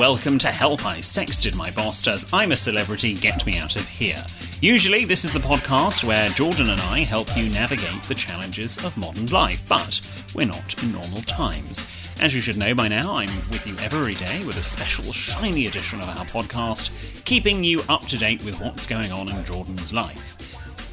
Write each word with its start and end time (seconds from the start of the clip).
Welcome 0.00 0.38
to 0.38 0.48
Help 0.48 0.86
I 0.86 1.00
Sexted 1.00 1.54
My 1.54 1.70
Boss 1.70 2.00
Does 2.00 2.26
I'm 2.32 2.52
a 2.52 2.56
Celebrity, 2.56 3.12
Get 3.12 3.44
Me 3.44 3.58
Out 3.58 3.76
of 3.76 3.86
Here. 3.86 4.24
Usually, 4.62 5.04
this 5.04 5.26
is 5.26 5.30
the 5.30 5.40
podcast 5.40 6.04
where 6.04 6.30
Jordan 6.30 6.70
and 6.70 6.80
I 6.80 7.00
help 7.00 7.36
you 7.36 7.50
navigate 7.50 8.02
the 8.04 8.14
challenges 8.14 8.82
of 8.82 8.96
modern 8.96 9.26
life, 9.26 9.62
but 9.68 10.00
we're 10.34 10.46
not 10.46 10.82
in 10.82 10.92
normal 10.92 11.20
times. 11.24 11.84
As 12.18 12.34
you 12.34 12.40
should 12.40 12.56
know 12.56 12.74
by 12.74 12.88
now, 12.88 13.14
I'm 13.14 13.28
with 13.50 13.66
you 13.66 13.76
every 13.76 14.14
day 14.14 14.42
with 14.46 14.56
a 14.56 14.62
special 14.62 15.12
shiny 15.12 15.66
edition 15.66 16.00
of 16.00 16.08
our 16.08 16.24
podcast, 16.24 17.22
keeping 17.26 17.62
you 17.62 17.82
up 17.90 18.06
to 18.06 18.16
date 18.16 18.42
with 18.42 18.58
what's 18.58 18.86
going 18.86 19.12
on 19.12 19.28
in 19.28 19.44
Jordan's 19.44 19.92
life. 19.92 20.38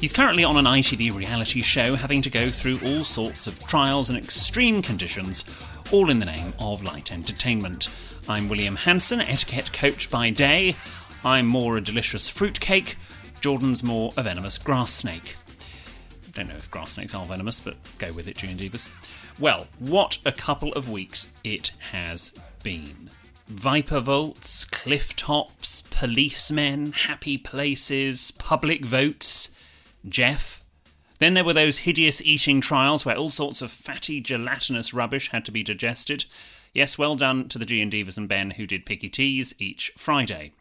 He's 0.00 0.12
currently 0.12 0.44
on 0.44 0.56
an 0.56 0.64
ITV 0.64 1.12
reality 1.12 1.60
show, 1.60 1.96
having 1.96 2.22
to 2.22 2.30
go 2.30 2.50
through 2.50 2.78
all 2.84 3.02
sorts 3.02 3.48
of 3.48 3.58
trials 3.66 4.10
and 4.10 4.18
extreme 4.18 4.80
conditions, 4.80 5.44
all 5.90 6.10
in 6.10 6.18
the 6.18 6.26
name 6.26 6.52
of 6.58 6.82
light 6.82 7.10
entertainment. 7.10 7.88
I'm 8.28 8.48
William 8.48 8.76
Hanson, 8.76 9.22
etiquette 9.22 9.72
coach 9.72 10.10
by 10.10 10.28
day. 10.28 10.76
I'm 11.24 11.46
more 11.46 11.78
a 11.78 11.80
delicious 11.80 12.28
fruitcake. 12.28 12.96
Jordan's 13.40 13.82
more 13.82 14.12
a 14.16 14.22
venomous 14.22 14.58
grass 14.58 14.92
snake. 14.92 15.36
Don't 16.32 16.48
know 16.48 16.56
if 16.56 16.70
grass 16.70 16.92
snakes 16.92 17.14
are 17.14 17.24
venomous, 17.24 17.60
but 17.60 17.76
go 17.96 18.12
with 18.12 18.28
it, 18.28 18.42
and 18.42 18.60
Divas. 18.60 18.88
Well, 19.38 19.66
what 19.78 20.18
a 20.26 20.32
couple 20.32 20.74
of 20.74 20.90
weeks 20.90 21.32
it 21.42 21.72
has 21.92 22.32
been. 22.62 23.08
Viper 23.46 24.00
vaults, 24.00 24.66
cliff 24.66 25.16
tops, 25.16 25.84
policemen, 25.90 26.92
happy 26.92 27.38
places, 27.38 28.30
public 28.32 28.84
votes, 28.84 29.50
Jeff. 30.06 30.57
Then 31.18 31.34
there 31.34 31.44
were 31.44 31.52
those 31.52 31.78
hideous 31.78 32.22
eating 32.22 32.60
trials 32.60 33.04
where 33.04 33.16
all 33.16 33.30
sorts 33.30 33.60
of 33.60 33.70
fatty, 33.70 34.20
gelatinous 34.20 34.94
rubbish 34.94 35.30
had 35.30 35.44
to 35.46 35.52
be 35.52 35.62
digested. 35.62 36.24
Yes, 36.72 36.96
well 36.96 37.16
done 37.16 37.48
to 37.48 37.58
the 37.58 37.66
G 37.66 37.80
and 37.80 37.92
Divas 37.92 38.18
and 38.18 38.28
Ben 38.28 38.50
who 38.50 38.66
did 38.66 38.86
picky 38.86 39.08
teas 39.08 39.54
each 39.58 39.92
Friday. 39.96 40.52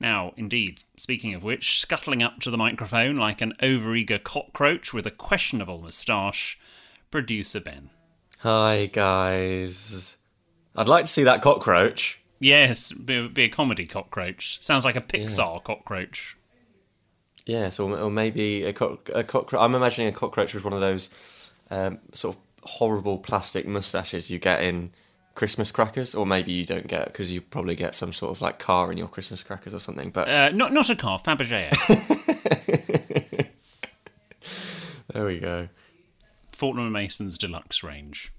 Now, 0.00 0.32
indeed, 0.36 0.82
speaking 0.96 1.34
of 1.34 1.42
which, 1.42 1.80
scuttling 1.80 2.22
up 2.22 2.40
to 2.40 2.50
the 2.50 2.58
microphone 2.58 3.16
like 3.16 3.40
an 3.40 3.54
overeager 3.62 4.22
cockroach 4.22 4.92
with 4.92 5.06
a 5.06 5.10
questionable 5.10 5.78
moustache, 5.78 6.58
producer 7.10 7.60
Ben. 7.60 7.90
Hi 8.40 8.90
guys. 8.92 10.18
I'd 10.76 10.88
like 10.88 11.04
to 11.06 11.10
see 11.10 11.24
that 11.24 11.40
cockroach. 11.40 12.20
Yes, 12.40 12.92
be, 12.92 13.26
be 13.28 13.44
a 13.44 13.48
comedy 13.48 13.86
cockroach. 13.86 14.62
Sounds 14.62 14.84
like 14.84 14.96
a 14.96 15.00
Pixar 15.00 15.62
cockroach. 15.62 16.36
Yes, 17.46 17.78
or, 17.78 17.98
or 17.98 18.10
maybe 18.10 18.64
a, 18.64 18.72
cock, 18.72 19.10
a 19.14 19.22
cockroach. 19.22 19.60
I'm 19.60 19.74
imagining 19.74 20.08
a 20.08 20.12
cockroach 20.12 20.54
with 20.54 20.64
one 20.64 20.72
of 20.72 20.80
those 20.80 21.10
um, 21.70 21.98
sort 22.12 22.36
of 22.36 22.40
horrible 22.62 23.18
plastic 23.18 23.66
mustaches 23.66 24.30
you 24.30 24.38
get 24.38 24.62
in 24.62 24.90
Christmas 25.34 25.70
crackers, 25.70 26.14
or 26.14 26.24
maybe 26.24 26.52
you 26.52 26.64
don't 26.64 26.86
get 26.86 27.06
because 27.06 27.30
you 27.30 27.40
probably 27.40 27.74
get 27.74 27.94
some 27.94 28.12
sort 28.12 28.30
of 28.32 28.40
like 28.40 28.58
car 28.58 28.90
in 28.90 28.96
your 28.96 29.08
Christmas 29.08 29.42
crackers 29.42 29.74
or 29.74 29.80
something. 29.80 30.10
But 30.10 30.28
Uh, 30.28 30.50
not 30.54 30.72
not 30.72 30.88
a 30.88 30.96
car, 30.96 31.20
Fabergé. 31.20 31.70
there 35.12 35.26
we 35.26 35.38
go. 35.40 35.68
Fortnum 36.52 36.84
and 36.84 36.92
Mason's 36.92 37.36
deluxe 37.36 37.82
range. 37.82 38.32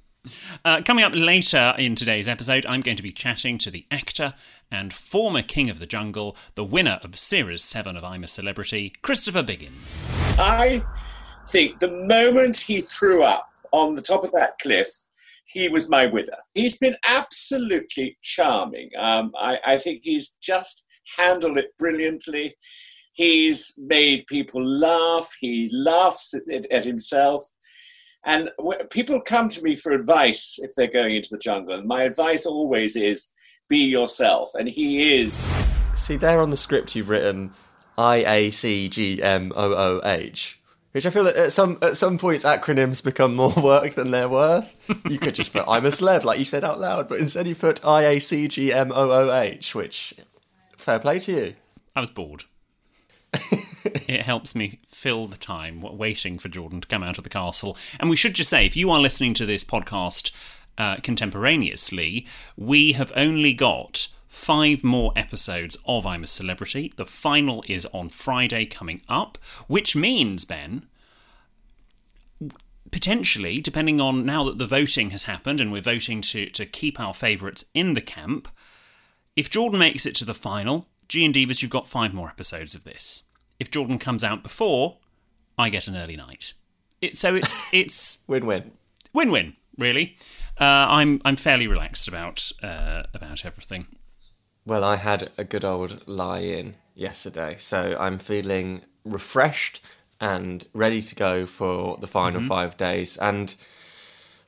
Uh, 0.63 0.81
coming 0.83 1.03
up 1.03 1.13
later 1.15 1.73
in 1.77 1.95
today's 1.95 2.27
episode, 2.27 2.65
I'm 2.65 2.81
going 2.81 2.97
to 2.97 3.03
be 3.03 3.11
chatting 3.11 3.57
to 3.59 3.71
the 3.71 3.85
actor 3.91 4.33
and 4.71 4.93
former 4.93 5.41
king 5.41 5.69
of 5.69 5.79
the 5.79 5.85
jungle, 5.85 6.35
the 6.55 6.63
winner 6.63 6.99
of 7.03 7.17
Series 7.17 7.63
7 7.63 7.95
of 7.95 8.03
I'm 8.03 8.23
a 8.23 8.27
Celebrity, 8.27 8.93
Christopher 9.01 9.43
Biggins. 9.43 10.05
I 10.39 10.83
think 11.47 11.79
the 11.79 11.91
moment 11.91 12.57
he 12.57 12.81
threw 12.81 13.23
up 13.23 13.49
on 13.71 13.95
the 13.95 14.01
top 14.01 14.23
of 14.23 14.31
that 14.31 14.57
cliff, 14.59 14.89
he 15.45 15.69
was 15.69 15.89
my 15.89 16.05
winner. 16.05 16.37
He's 16.53 16.77
been 16.77 16.97
absolutely 17.05 18.17
charming. 18.21 18.89
Um, 18.97 19.31
I, 19.39 19.59
I 19.65 19.77
think 19.77 20.01
he's 20.03 20.31
just 20.41 20.85
handled 21.17 21.57
it 21.57 21.77
brilliantly. 21.77 22.55
He's 23.13 23.73
made 23.77 24.27
people 24.27 24.63
laugh. 24.63 25.31
He 25.39 25.69
laughs 25.71 26.33
at, 26.33 26.65
at 26.71 26.83
himself. 26.83 27.45
And 28.25 28.49
wh- 28.59 28.89
people 28.89 29.21
come 29.21 29.49
to 29.49 29.61
me 29.61 29.75
for 29.75 29.91
advice 29.91 30.59
if 30.61 30.71
they're 30.75 30.87
going 30.87 31.15
into 31.15 31.29
the 31.31 31.37
jungle. 31.37 31.75
And 31.75 31.87
my 31.87 32.03
advice 32.03 32.45
always 32.45 32.95
is 32.95 33.31
be 33.69 33.77
yourself. 33.77 34.51
And 34.55 34.67
he 34.67 35.13
is. 35.19 35.49
See, 35.93 36.17
there 36.17 36.41
on 36.41 36.49
the 36.49 36.57
script 36.57 36.95
you've 36.95 37.09
written 37.09 37.53
I 37.97 38.17
A 38.25 38.51
C 38.51 38.89
G 38.89 39.21
M 39.21 39.53
O 39.55 39.73
O 39.73 40.01
H, 40.03 40.59
which 40.91 41.05
I 41.05 41.09
feel 41.09 41.23
that 41.23 41.37
at 41.37 41.51
some 41.51 41.77
at 41.81 41.95
some 41.95 42.17
points 42.17 42.43
acronyms 42.43 43.03
become 43.03 43.35
more 43.35 43.53
work 43.63 43.95
than 43.95 44.11
they're 44.11 44.27
worth. 44.27 44.75
You 45.09 45.17
could 45.17 45.35
just 45.35 45.53
put 45.53 45.63
I'm 45.67 45.85
a 45.85 45.89
celeb, 45.89 46.23
like 46.23 46.39
you 46.39 46.45
said 46.45 46.63
out 46.63 46.79
loud, 46.79 47.07
but 47.07 47.19
instead 47.19 47.47
you 47.47 47.55
put 47.55 47.85
I 47.85 48.03
A 48.03 48.19
C 48.19 48.47
G 48.47 48.73
M 48.73 48.91
O 48.91 49.11
O 49.11 49.33
H, 49.33 49.73
which 49.73 50.13
fair 50.77 50.99
play 50.99 51.19
to 51.19 51.31
you. 51.31 51.55
I 51.95 52.01
was 52.01 52.09
bored. 52.09 52.43
it 54.07 54.21
helps 54.21 54.55
me 54.55 54.79
fill 54.87 55.27
the 55.27 55.37
time 55.37 55.81
waiting 55.81 56.37
for 56.37 56.49
Jordan 56.49 56.81
to 56.81 56.87
come 56.87 57.03
out 57.03 57.17
of 57.17 57.23
the 57.23 57.29
castle. 57.29 57.77
And 57.99 58.09
we 58.09 58.15
should 58.15 58.33
just 58.33 58.49
say, 58.49 58.65
if 58.65 58.75
you 58.75 58.91
are 58.91 58.99
listening 58.99 59.33
to 59.35 59.45
this 59.45 59.63
podcast 59.63 60.31
uh, 60.77 60.97
contemporaneously, 60.97 62.27
we 62.57 62.93
have 62.93 63.11
only 63.15 63.53
got 63.53 64.07
five 64.27 64.83
more 64.83 65.13
episodes 65.15 65.77
of 65.85 66.05
I'm 66.05 66.23
a 66.23 66.27
Celebrity. 66.27 66.93
The 66.95 67.05
final 67.05 67.63
is 67.67 67.85
on 67.87 68.09
Friday 68.09 68.65
coming 68.65 69.01
up, 69.07 69.37
which 69.67 69.95
means, 69.95 70.43
Ben, 70.43 70.87
potentially, 72.91 73.61
depending 73.61 74.01
on 74.01 74.25
now 74.25 74.43
that 74.43 74.57
the 74.57 74.67
voting 74.67 75.11
has 75.11 75.23
happened 75.23 75.61
and 75.61 75.71
we're 75.71 75.81
voting 75.81 76.21
to, 76.21 76.49
to 76.49 76.65
keep 76.65 76.99
our 76.99 77.13
favourites 77.13 77.65
in 77.73 77.93
the 77.93 78.01
camp, 78.01 78.47
if 79.35 79.49
Jordan 79.49 79.79
makes 79.79 80.05
it 80.05 80.15
to 80.15 80.25
the 80.25 80.33
final, 80.33 80.87
G 81.07 81.25
and 81.25 81.33
Divas, 81.33 81.61
you've 81.61 81.71
got 81.71 81.87
five 81.87 82.13
more 82.13 82.27
episodes 82.29 82.75
of 82.75 82.83
this. 82.83 83.23
If 83.59 83.71
Jordan 83.71 83.99
comes 83.99 84.23
out 84.23 84.43
before, 84.43 84.97
I 85.57 85.69
get 85.69 85.87
an 85.87 85.95
early 85.95 86.15
night. 86.15 86.53
It, 87.01 87.17
so 87.17 87.35
it's 87.35 87.73
it's 87.73 88.23
Win 88.27 88.45
win. 88.45 88.71
win-win, 89.13 89.53
really. 89.77 90.17
Uh, 90.59 90.63
I'm 90.89 91.21
I'm 91.25 91.35
fairly 91.35 91.67
relaxed 91.67 92.07
about 92.07 92.51
uh, 92.63 93.03
about 93.13 93.45
everything. 93.45 93.87
Well, 94.65 94.83
I 94.83 94.95
had 94.95 95.29
a 95.37 95.43
good 95.43 95.63
old 95.63 96.07
lie 96.07 96.39
in 96.39 96.75
yesterday, 96.95 97.55
so 97.59 97.95
I'm 97.99 98.17
feeling 98.17 98.81
refreshed 99.03 99.81
and 100.19 100.65
ready 100.73 101.01
to 101.03 101.13
go 101.13 101.45
for 101.45 101.97
the 101.97 102.07
final 102.07 102.41
five 102.41 102.75
days. 102.77 103.17
And 103.17 103.53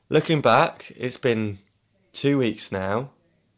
looking 0.08 0.40
back, 0.40 0.92
it's 0.96 1.18
been 1.18 1.58
two 2.12 2.38
weeks 2.38 2.72
now. 2.72 3.10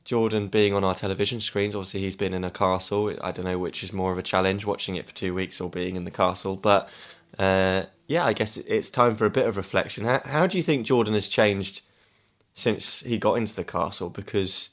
Jordan 0.04 0.48
being 0.48 0.74
on 0.74 0.84
our 0.84 0.94
television 0.94 1.40
screens, 1.40 1.74
obviously 1.74 2.00
he's 2.00 2.16
been 2.16 2.34
in 2.34 2.44
a 2.44 2.50
castle. 2.50 3.14
I 3.22 3.32
don't 3.32 3.44
know 3.44 3.58
which 3.58 3.84
is 3.84 3.92
more 3.92 4.12
of 4.12 4.18
a 4.18 4.22
challenge, 4.22 4.64
watching 4.64 4.96
it 4.96 5.06
for 5.06 5.14
two 5.14 5.34
weeks 5.34 5.60
or 5.60 5.70
being 5.70 5.96
in 5.96 6.04
the 6.04 6.10
castle. 6.10 6.56
But 6.56 6.88
uh, 7.38 7.82
yeah, 8.08 8.24
I 8.24 8.32
guess 8.32 8.56
it's 8.56 8.90
time 8.90 9.14
for 9.14 9.26
a 9.26 9.30
bit 9.30 9.46
of 9.46 9.56
reflection. 9.56 10.04
How, 10.04 10.20
how 10.24 10.46
do 10.46 10.56
you 10.56 10.62
think 10.62 10.86
Jordan 10.86 11.14
has 11.14 11.28
changed 11.28 11.82
since 12.54 13.00
he 13.00 13.18
got 13.18 13.34
into 13.34 13.54
the 13.54 13.64
castle? 13.64 14.10
Because 14.10 14.70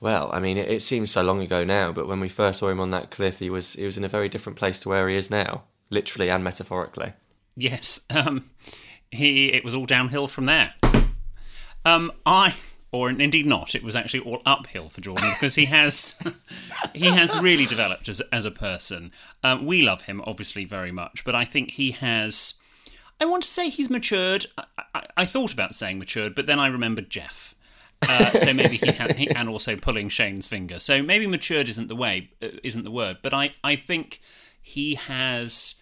well, 0.00 0.30
I 0.32 0.40
mean, 0.40 0.56
it, 0.56 0.68
it 0.70 0.82
seems 0.82 1.10
so 1.10 1.22
long 1.22 1.42
ago 1.42 1.64
now, 1.64 1.92
but 1.92 2.06
when 2.06 2.20
we 2.20 2.28
first 2.28 2.60
saw 2.60 2.68
him 2.68 2.80
on 2.80 2.90
that 2.90 3.10
cliff, 3.10 3.38
he 3.40 3.50
was 3.50 3.74
he 3.74 3.84
was 3.84 3.96
in 3.96 4.04
a 4.04 4.08
very 4.08 4.28
different 4.28 4.58
place 4.58 4.80
to 4.80 4.88
where 4.88 5.08
he 5.08 5.16
is 5.16 5.30
now, 5.30 5.64
literally 5.90 6.30
and 6.30 6.42
metaphorically. 6.44 7.12
Yes, 7.56 8.00
um, 8.10 8.50
he 9.10 9.52
it 9.52 9.64
was 9.64 9.74
all 9.74 9.86
downhill 9.86 10.28
from 10.28 10.46
there. 10.46 10.74
Um, 11.84 12.12
I 12.26 12.54
or 12.90 13.10
indeed 13.10 13.46
not. 13.46 13.74
It 13.74 13.82
was 13.82 13.94
actually 13.94 14.20
all 14.20 14.40
uphill 14.46 14.88
for 14.88 15.00
Jordan 15.00 15.28
because 15.34 15.54
he 15.56 15.66
has 15.66 16.20
he 16.94 17.06
has 17.06 17.38
really 17.40 17.66
developed 17.66 18.08
as 18.08 18.20
as 18.32 18.44
a 18.44 18.50
person. 18.50 19.12
Um, 19.42 19.66
we 19.66 19.82
love 19.82 20.02
him 20.02 20.22
obviously 20.26 20.64
very 20.64 20.92
much, 20.92 21.24
but 21.24 21.34
I 21.34 21.44
think 21.44 21.72
he 21.72 21.92
has. 21.92 22.54
I 23.20 23.24
want 23.24 23.42
to 23.42 23.48
say 23.48 23.68
he's 23.68 23.90
matured. 23.90 24.46
I, 24.56 24.64
I, 24.94 25.06
I 25.18 25.24
thought 25.24 25.52
about 25.52 25.74
saying 25.74 25.98
matured, 25.98 26.34
but 26.34 26.46
then 26.46 26.60
I 26.60 26.68
remembered 26.68 27.10
Jeff. 27.10 27.54
Uh, 28.08 28.26
so 28.26 28.54
maybe 28.54 28.76
he, 28.76 28.92
ha- 28.92 29.12
he 29.14 29.28
and 29.30 29.48
also 29.48 29.74
pulling 29.74 30.08
Shane's 30.08 30.46
finger. 30.46 30.78
So 30.78 31.02
maybe 31.02 31.26
matured 31.26 31.68
isn't 31.68 31.88
the 31.88 31.96
way, 31.96 32.30
uh, 32.40 32.50
isn't 32.62 32.84
the 32.84 32.92
word. 32.92 33.18
But 33.22 33.34
I, 33.34 33.50
I 33.64 33.74
think 33.74 34.20
he 34.62 34.94
has 34.94 35.74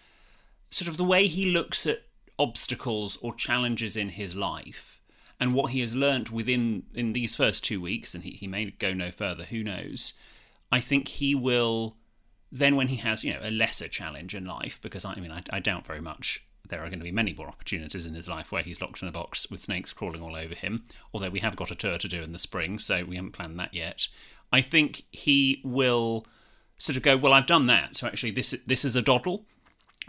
sort 0.71 0.87
of 0.87 0.97
the 0.97 1.03
way 1.03 1.27
he 1.27 1.51
looks 1.51 1.85
at 1.85 2.03
obstacles 2.39 3.19
or 3.21 3.35
challenges 3.35 3.95
in 3.95 4.09
his 4.09 4.35
life 4.35 4.96
and 5.39 5.53
what 5.53 5.71
he 5.71 5.81
has 5.81 5.95
learnt 5.95 6.31
within 6.31 6.83
in 6.93 7.13
these 7.13 7.35
first 7.35 7.63
two 7.63 7.79
weeks, 7.81 8.15
and 8.15 8.23
he, 8.23 8.31
he 8.31 8.47
may 8.47 8.71
go 8.71 8.93
no 8.93 9.11
further, 9.11 9.43
who 9.45 9.63
knows? 9.63 10.13
I 10.71 10.79
think 10.79 11.07
he 11.07 11.35
will 11.35 11.97
then 12.51 12.75
when 12.75 12.87
he 12.87 12.97
has, 12.97 13.23
you 13.23 13.33
know, 13.33 13.39
a 13.41 13.51
lesser 13.51 13.87
challenge 13.87 14.33
in 14.33 14.45
life, 14.45 14.79
because 14.81 15.05
I, 15.05 15.15
mean 15.15 15.31
I, 15.31 15.43
I 15.51 15.59
doubt 15.59 15.85
very 15.85 16.01
much 16.01 16.45
there 16.69 16.79
are 16.79 16.87
going 16.89 16.99
to 16.99 17.05
be 17.05 17.11
many 17.11 17.33
more 17.33 17.47
opportunities 17.47 18.05
in 18.05 18.13
his 18.13 18.27
life 18.27 18.51
where 18.51 18.63
he's 18.63 18.81
locked 18.81 19.01
in 19.01 19.07
a 19.07 19.11
box 19.11 19.49
with 19.49 19.61
snakes 19.61 19.93
crawling 19.93 20.21
all 20.21 20.35
over 20.35 20.55
him. 20.55 20.85
Although 21.13 21.29
we 21.29 21.39
have 21.39 21.55
got 21.55 21.71
a 21.71 21.75
tour 21.75 21.97
to 21.97 22.07
do 22.07 22.21
in 22.21 22.33
the 22.33 22.39
spring, 22.39 22.79
so 22.79 23.05
we 23.05 23.15
haven't 23.15 23.31
planned 23.31 23.59
that 23.59 23.73
yet. 23.73 24.07
I 24.51 24.61
think 24.61 25.03
he 25.11 25.61
will 25.63 26.25
sort 26.77 26.97
of 26.97 27.03
go, 27.03 27.17
well, 27.17 27.33
I've 27.33 27.47
done 27.47 27.67
that, 27.67 27.97
so 27.97 28.07
actually 28.07 28.31
this 28.31 28.55
this 28.65 28.85
is 28.85 28.95
a 28.95 29.01
doddle. 29.01 29.45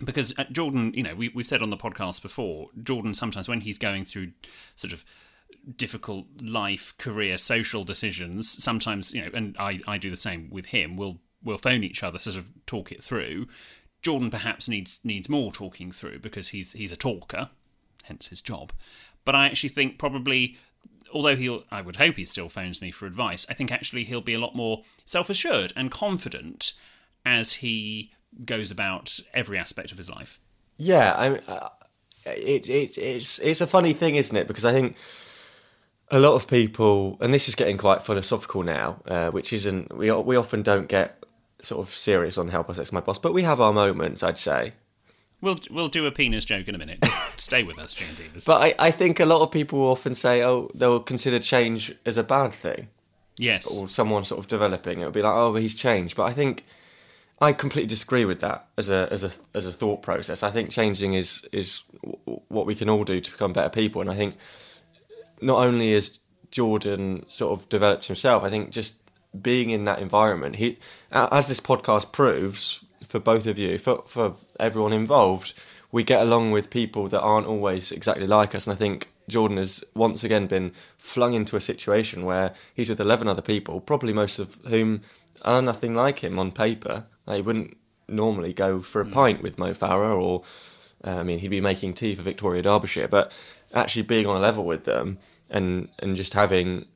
Because 0.05 0.33
uh, 0.39 0.45
Jordan, 0.53 0.93
you 0.95 1.03
know, 1.03 1.15
we, 1.15 1.29
we've 1.31 1.47
said 1.47 1.63
on 1.63 1.71
the 1.71 1.77
podcast 1.77 2.23
before, 2.23 2.69
Jordan 2.83 3.15
sometimes 3.15 3.49
when 3.49 3.63
he's 3.63 3.79
going 3.79 4.05
through 4.05 4.33
sort 4.77 4.93
of 4.93 5.05
difficult 5.77 6.27
life, 6.41 6.95
career, 6.99 7.39
social 7.39 7.85
decisions, 7.85 8.63
sometimes, 8.63 9.13
you 9.13 9.23
know, 9.23 9.31
and 9.35 9.57
I, 9.59 9.81
I 9.87 9.99
do 9.99 10.11
the 10.11 10.17
same 10.17 10.51
with 10.51 10.67
him, 10.67 10.97
we'll 10.97 11.19
we'll 11.43 11.59
phone 11.59 11.85
each 11.85 12.03
other, 12.03 12.19
sort 12.19 12.37
of 12.37 12.47
talk 12.67 12.93
it 12.93 13.03
through. 13.03 13.47
Jordan 14.03 14.31
perhaps 14.31 14.69
needs 14.69 15.01
needs 15.05 15.29
more 15.29 15.53
talking 15.53 15.91
through 15.91 16.21
because 16.21 16.49
he's 16.49 16.73
he's 16.73 16.93
a 16.93 16.97
talker, 16.97 17.51
hence 18.05 18.29
his 18.29 18.41
job. 18.41 18.73
But 19.25 19.35
I 19.35 19.47
actually 19.47 19.71
think 19.71 19.99
probably 19.99 20.57
although 21.13 21.37
he'll 21.37 21.65
I 21.71 21.81
would 21.81 21.97
hope 21.97 22.17
he 22.17 22.25
still 22.25 22.49
phones 22.49 22.81
me 22.81 22.91
for 22.91 23.07
advice, 23.07 23.47
I 23.51 23.55
think 23.55 23.73
actually 23.73 24.05
he'll 24.05 24.21
be 24.21 24.35
a 24.35 24.41
lot 24.41 24.55
more 24.55 24.83
self-assured 25.05 25.73
and 25.75 25.91
confident 25.91 26.73
as 27.25 27.55
he 27.55 28.13
goes 28.45 28.71
about 28.71 29.19
every 29.35 29.59
aspect 29.59 29.93
of 29.93 29.99
his 29.99 30.11
life. 30.11 30.41
Yeah, 30.77 31.13
I 31.15 31.29
uh, 31.51 31.69
it, 32.27 32.69
it 32.69 32.99
it's 32.99 33.39
it's 33.39 33.61
a 33.61 33.67
funny 33.67 33.93
thing, 33.93 34.15
isn't 34.15 34.37
it? 34.37 34.47
Because 34.47 34.65
I 34.65 34.73
think 34.73 34.97
a 36.11 36.19
lot 36.19 36.35
of 36.35 36.49
people, 36.49 37.19
and 37.21 37.35
this 37.35 37.49
is 37.49 37.55
getting 37.55 37.77
quite 37.77 38.03
philosophical 38.03 38.63
now, 38.63 39.01
uh, 39.07 39.31
which 39.31 39.53
isn't 39.53 39.97
we 39.97 40.11
we 40.13 40.37
often 40.37 40.63
don't 40.63 40.89
get 40.89 41.23
sort 41.61 41.87
of 41.87 41.93
serious 41.93 42.39
on 42.39 42.49
Help 42.49 42.75
Sex 42.75 42.93
My 42.93 43.01
Boss, 43.01 43.19
but 43.19 43.35
we 43.35 43.43
have 43.43 43.61
our 43.61 43.73
moments, 43.73 44.23
I'd 44.23 44.39
say. 44.39 44.73
We'll 45.41 45.59
we'll 45.71 45.89
do 45.89 46.07
a 46.07 46.11
penis 46.11 46.45
joke 46.45 46.69
in 46.69 46.75
a 46.75 46.79
minute. 46.79 47.01
Just 47.03 47.41
stay 47.41 47.63
with 47.63 47.79
us, 47.79 47.95
Jane 47.95 48.15
Davis. 48.17 48.45
But 48.45 48.63
I, 48.63 48.89
I 48.89 48.91
think 48.91 49.21
a 49.21 49.27
lot 49.27 49.43
of 49.43 49.53
people 49.53 49.81
often 49.83 50.15
say, 50.15 50.43
oh, 50.43 50.71
they'll 50.75 51.01
consider 51.01 51.39
change 51.39 51.95
as 52.05 52.17
a 52.17 52.25
bad 52.25 52.53
thing. 52.53 52.89
Yes. 53.37 53.73
Or 53.73 53.89
someone 53.89 54.25
sort 54.25 54.41
of 54.41 54.49
developing. 54.49 54.99
It'll 54.99 55.13
be 55.13 55.23
like, 55.23 55.33
oh, 55.33 55.55
he's 55.55 55.77
changed. 55.77 56.17
But 56.17 56.25
I 56.25 56.33
think 56.33 56.65
I 57.41 57.53
completely 57.53 57.89
disagree 57.89 58.25
with 58.25 58.41
that 58.41 58.67
as 58.77 58.89
a 58.89 59.09
as 59.11 59.23
a 59.23 59.31
as 59.55 59.67
a 59.67 59.73
thought 59.73 60.03
process. 60.03 60.43
I 60.43 60.51
think 60.51 60.71
changing 60.71 61.15
is 61.15 61.47
is 61.53 61.85
what 62.49 62.67
we 62.67 62.75
can 62.75 62.89
all 62.89 63.05
do 63.05 63.21
to 63.21 63.31
become 63.31 63.53
better 63.53 63.71
people. 63.71 64.01
And 64.01 64.11
I 64.11 64.15
think 64.15 64.37
not 65.41 65.65
only 65.65 65.93
is 65.93 66.19
Jordan 66.51 67.25
sort 67.29 67.59
of 67.59 67.69
developed 67.69 68.07
himself, 68.07 68.43
I 68.43 68.51
think 68.51 68.71
just 68.71 69.01
being 69.41 69.71
in 69.71 69.85
that 69.85 70.01
environment, 70.01 70.57
he, 70.57 70.79
as 71.13 71.49
this 71.49 71.61
podcast 71.61 72.11
proves 72.13 72.85
for 73.07 73.21
both 73.21 73.47
of 73.47 73.59
you, 73.59 73.79
for 73.79 74.03
for 74.03 74.35
everyone 74.59 74.93
involved, 74.93 75.55
we 75.93 76.03
get 76.03 76.23
along 76.23 76.51
with 76.51 76.71
people 76.71 77.09
that 77.09 77.21
aren't 77.21 77.47
always 77.47 77.93
exactly 77.93 78.27
like 78.27 78.55
us, 78.55 78.67
and 78.67 78.75
I 78.75 78.77
think 78.77 79.09
Jordan 79.29 79.59
has 79.59 79.85
once 79.95 80.25
again 80.25 80.47
been 80.47 80.73
flung 80.97 81.35
into 81.35 81.57
a 81.57 81.61
situation 81.61 82.25
where 82.25 82.53
he's 82.75 82.89
with 82.89 83.01
eleven 83.01 83.29
other 83.29 83.43
people, 83.43 83.81
probably 83.81 84.13
most 84.13 84.41
of 84.41 84.59
whom 84.67 85.03
are 85.43 85.63
nothing 85.63 85.95
like 85.95 86.21
him 86.21 86.39
on 86.39 86.51
paper. 86.51 87.05
They 87.29 87.43
wouldn't 87.43 87.77
normally 88.09 88.53
go 88.53 88.81
for 88.81 89.01
a 89.01 89.05
mm. 89.05 89.13
pint 89.13 89.43
with 89.43 89.59
Mo 89.59 89.73
Farah, 89.75 90.21
or 90.21 90.43
uh, 91.07 91.21
I 91.21 91.23
mean, 91.23 91.39
he'd 91.39 91.49
be 91.49 91.61
making 91.61 91.95
tea 91.95 92.15
for 92.15 92.23
Victoria 92.23 92.63
Derbyshire, 92.63 93.09
but 93.09 93.33
actually 93.75 94.03
being 94.03 94.27
on 94.27 94.37
a 94.37 94.41
level 94.41 94.65
with 94.65 94.85
them 94.85 95.19
and 95.51 95.89
and 95.99 96.17
just 96.17 96.35
having 96.35 96.87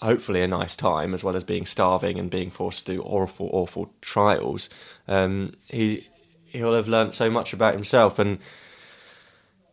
hopefully 0.00 0.42
a 0.42 0.48
nice 0.48 0.76
time 0.76 1.12
as 1.12 1.24
well 1.24 1.36
as 1.36 1.44
being 1.44 1.66
starving 1.66 2.18
and 2.18 2.30
being 2.30 2.50
forced 2.50 2.86
to 2.86 2.94
do 2.94 3.02
awful, 3.02 3.48
awful 3.52 3.92
trials. 4.00 4.68
Um, 5.06 5.54
he 5.68 6.04
he'll 6.46 6.74
have 6.74 6.88
learnt 6.88 7.14
so 7.14 7.30
much 7.30 7.52
about 7.52 7.74
himself 7.74 8.18
and 8.18 8.38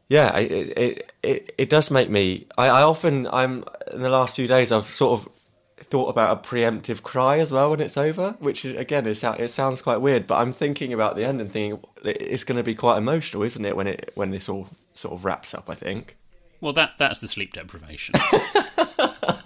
yeah, 0.10 0.36
it 0.38 0.78
it, 0.78 1.12
it, 1.24 1.56
it 1.58 1.70
does 1.70 1.90
make 1.90 2.10
me. 2.10 2.46
I, 2.58 2.68
I 2.68 2.82
often 2.84 3.28
I'm 3.28 3.64
in 3.92 4.02
the 4.02 4.10
last 4.10 4.36
few 4.36 4.48
days 4.48 4.72
I've 4.72 4.86
sort 4.86 5.20
of 5.20 5.30
thought 5.78 6.10
about 6.10 6.38
a 6.38 6.48
preemptive 6.48 7.04
cry 7.04 7.38
as 7.40 7.52
well 7.52 7.70
when 7.70 7.82
it's 7.82 7.98
over, 7.98 8.36
which 8.40 8.66
again 8.66 9.06
is 9.06 9.24
it 9.24 9.50
sounds 9.50 9.82
quite 9.82 9.98
weird, 9.98 10.26
but 10.28 10.36
I'm 10.36 10.52
thinking 10.52 10.94
about 10.94 11.16
the 11.16 11.26
end 11.26 11.42
and 11.42 11.52
thinking 11.52 11.84
it's 12.04 12.44
going 12.44 12.58
to 12.58 12.64
be 12.64 12.76
quite 12.76 12.98
emotional, 12.98 13.44
isn't 13.44 13.66
it, 13.66 13.76
when 13.76 13.88
it 13.88 14.12
when 14.16 14.32
this 14.32 14.48
all 14.48 14.70
sort 14.94 15.14
of 15.14 15.26
wraps 15.26 15.54
up? 15.54 15.70
I 15.70 15.76
think. 15.76 16.18
Well, 16.62 16.74
that 16.74 16.94
that's 16.98 17.20
the 17.20 17.28
sleep 17.28 17.54
deprivation. 17.54 18.14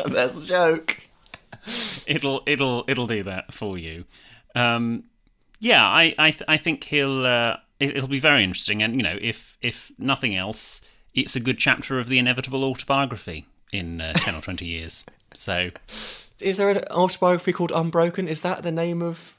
that's 0.05 0.35
the 0.35 0.45
joke. 0.45 1.01
It'll 2.05 2.41
it'll 2.45 2.85
it'll 2.87 3.07
do 3.07 3.23
that 3.23 3.53
for 3.53 3.77
you. 3.77 4.05
Um, 4.55 5.05
yeah, 5.59 5.85
I 5.85 6.13
I, 6.17 6.31
th- 6.31 6.43
I 6.47 6.57
think 6.57 6.83
he'll 6.85 7.25
uh, 7.25 7.57
it, 7.79 7.99
will 7.99 8.07
be 8.07 8.19
very 8.19 8.43
interesting, 8.43 8.81
and 8.83 8.95
you 8.95 9.03
know, 9.03 9.17
if 9.21 9.57
if 9.61 9.91
nothing 9.97 10.35
else, 10.35 10.81
it's 11.13 11.35
a 11.35 11.39
good 11.39 11.57
chapter 11.57 11.99
of 11.99 12.07
the 12.07 12.19
inevitable 12.19 12.63
autobiography 12.63 13.45
in 13.71 13.99
uh, 13.99 14.13
ten 14.13 14.35
or 14.35 14.41
twenty 14.41 14.65
years. 14.65 15.05
So, 15.33 15.69
is 16.41 16.57
there 16.57 16.69
an 16.69 16.79
autobiography 16.91 17.53
called 17.53 17.71
Unbroken? 17.73 18.27
Is 18.27 18.41
that 18.41 18.63
the 18.63 18.71
name 18.71 19.01
of? 19.01 19.37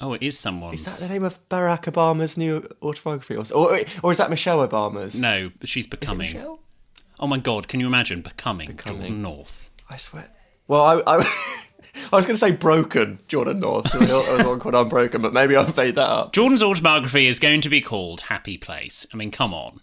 Oh, 0.00 0.14
it 0.14 0.22
is 0.22 0.38
someone's. 0.38 0.80
Is 0.80 1.00
that 1.00 1.06
the 1.06 1.12
name 1.12 1.24
of 1.24 1.46
Barack 1.48 1.84
Obama's 1.84 2.36
new 2.36 2.66
autobiography, 2.82 3.36
or 3.36 3.44
or, 3.54 3.80
or 4.02 4.12
is 4.12 4.18
that 4.18 4.30
Michelle 4.30 4.66
Obama's? 4.66 5.18
No, 5.18 5.50
she's 5.64 5.86
becoming. 5.86 6.36
Oh 7.20 7.26
my 7.26 7.38
god, 7.38 7.68
can 7.68 7.78
you 7.78 7.86
imagine 7.86 8.20
becoming, 8.20 8.68
becoming. 8.68 9.00
Jordan 9.02 9.22
North? 9.22 9.70
I 9.88 9.96
swear. 9.96 10.30
Well, 10.66 10.82
I, 10.82 11.02
I, 11.06 11.18
I 12.12 12.16
was 12.16 12.26
going 12.26 12.34
to 12.34 12.36
say 12.36 12.52
broken 12.52 13.20
Jordan 13.28 13.60
North. 13.60 13.94
I 13.94 13.98
was 14.36 14.44
one 14.44 14.58
called 14.58 14.74
Unbroken, 14.74 15.22
but 15.22 15.32
maybe 15.32 15.54
I've 15.54 15.76
made 15.76 15.94
that 15.96 16.08
up. 16.08 16.32
Jordan's 16.32 16.62
autobiography 16.62 17.26
is 17.26 17.38
going 17.38 17.60
to 17.60 17.68
be 17.68 17.80
called 17.80 18.22
Happy 18.22 18.56
Place. 18.56 19.06
I 19.12 19.16
mean, 19.16 19.30
come 19.30 19.54
on. 19.54 19.80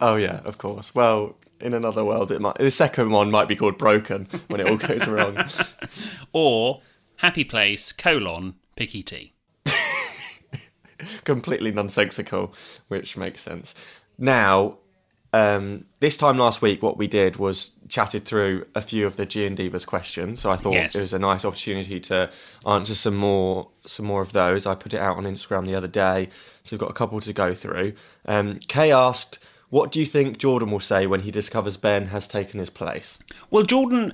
Oh 0.00 0.16
yeah, 0.16 0.40
of 0.44 0.58
course. 0.58 0.94
Well, 0.94 1.36
in 1.60 1.74
another 1.74 2.04
world, 2.04 2.30
it 2.30 2.40
might. 2.40 2.56
The 2.56 2.70
second 2.70 3.10
one 3.10 3.30
might 3.30 3.48
be 3.48 3.56
called 3.56 3.78
Broken 3.78 4.26
when 4.48 4.60
it 4.60 4.68
all 4.68 4.76
goes 4.76 5.06
wrong. 5.06 5.44
or 6.32 6.82
Happy 7.16 7.44
Place 7.44 7.92
colon 7.92 8.54
Picky 8.76 9.02
Tea. 9.02 9.32
Completely 11.24 11.70
nonsensical, 11.70 12.54
which 12.88 13.16
makes 13.16 13.40
sense. 13.40 13.74
Now, 14.18 14.78
um, 15.34 15.86
this 15.98 16.16
time 16.16 16.38
last 16.38 16.62
week, 16.62 16.80
what 16.80 16.96
we 16.96 17.08
did 17.08 17.36
was 17.36 17.72
chatted 17.88 18.24
through 18.24 18.66
a 18.74 18.80
few 18.80 19.04
of 19.04 19.16
the 19.16 19.26
G 19.26 19.44
and 19.44 19.58
Divas 19.58 19.84
questions. 19.84 20.40
So 20.40 20.50
I 20.50 20.56
thought 20.56 20.74
yes. 20.74 20.94
it 20.94 21.02
was 21.02 21.12
a 21.12 21.18
nice 21.18 21.44
opportunity 21.44 21.98
to 22.00 22.30
answer 22.64 22.94
some 22.94 23.16
more, 23.16 23.68
some 23.84 24.06
more 24.06 24.22
of 24.22 24.30
those. 24.30 24.64
I 24.64 24.76
put 24.76 24.94
it 24.94 25.00
out 25.00 25.16
on 25.16 25.24
Instagram 25.24 25.66
the 25.66 25.74
other 25.74 25.88
day, 25.88 26.28
so 26.62 26.76
we've 26.76 26.80
got 26.80 26.90
a 26.90 26.94
couple 26.94 27.20
to 27.20 27.32
go 27.32 27.52
through. 27.52 27.94
Um, 28.26 28.60
Kay 28.68 28.92
asked, 28.92 29.40
"What 29.74 29.90
do 29.90 29.98
you 29.98 30.06
think 30.06 30.38
Jordan 30.38 30.70
will 30.70 30.78
say 30.78 31.06
when 31.06 31.20
he 31.20 31.32
discovers 31.32 31.76
Ben 31.76 32.06
has 32.06 32.28
taken 32.28 32.60
his 32.60 32.70
place?" 32.70 33.18
Well, 33.50 33.64
Jordan 33.64 34.12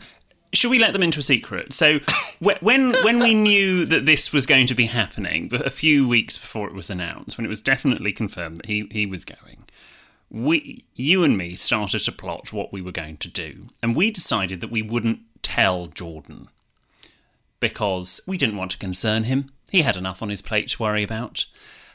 should 0.52 0.70
we 0.70 0.78
let 0.78 0.92
them 0.92 1.02
into 1.02 1.20
a 1.20 1.22
secret? 1.22 1.72
So 1.72 1.98
when 2.60 2.92
when 3.04 3.18
we 3.18 3.34
knew 3.34 3.84
that 3.84 4.06
this 4.06 4.32
was 4.32 4.46
going 4.46 4.66
to 4.68 4.74
be 4.74 4.86
happening, 4.86 5.48
but 5.48 5.66
a 5.66 5.70
few 5.70 6.08
weeks 6.08 6.38
before 6.38 6.66
it 6.68 6.74
was 6.74 6.90
announced, 6.90 7.36
when 7.36 7.44
it 7.44 7.50
was 7.50 7.60
definitely 7.60 8.12
confirmed 8.12 8.56
that 8.56 8.66
he 8.66 8.88
he 8.90 9.04
was 9.04 9.24
going, 9.24 9.64
we, 10.30 10.84
you 10.94 11.24
and 11.24 11.36
me, 11.36 11.54
started 11.54 12.00
to 12.00 12.12
plot 12.12 12.52
what 12.52 12.72
we 12.72 12.80
were 12.80 12.92
going 12.92 13.18
to 13.18 13.28
do, 13.28 13.66
and 13.82 13.94
we 13.94 14.10
decided 14.10 14.60
that 14.60 14.70
we 14.70 14.82
wouldn't 14.82 15.20
tell 15.42 15.86
Jordan 15.86 16.48
because 17.58 18.20
we 18.26 18.38
didn't 18.38 18.56
want 18.56 18.70
to 18.70 18.78
concern 18.78 19.24
him. 19.24 19.50
He 19.70 19.82
had 19.82 19.96
enough 19.96 20.22
on 20.22 20.30
his 20.30 20.42
plate 20.42 20.68
to 20.70 20.82
worry 20.82 21.02
about, 21.02 21.46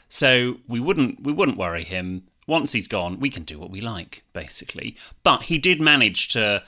so 0.08 0.58
we 0.68 0.80
wouldn't 0.80 1.22
we 1.22 1.32
wouldn't 1.32 1.58
worry 1.58 1.84
him. 1.84 2.22
Once 2.46 2.72
he's 2.72 2.88
gone, 2.88 3.18
we 3.18 3.30
can 3.30 3.42
do 3.42 3.58
what 3.58 3.70
we 3.70 3.80
like, 3.80 4.22
basically. 4.32 4.96
But 5.22 5.44
he 5.44 5.58
did 5.58 5.80
manage 5.80 6.28
to 6.28 6.62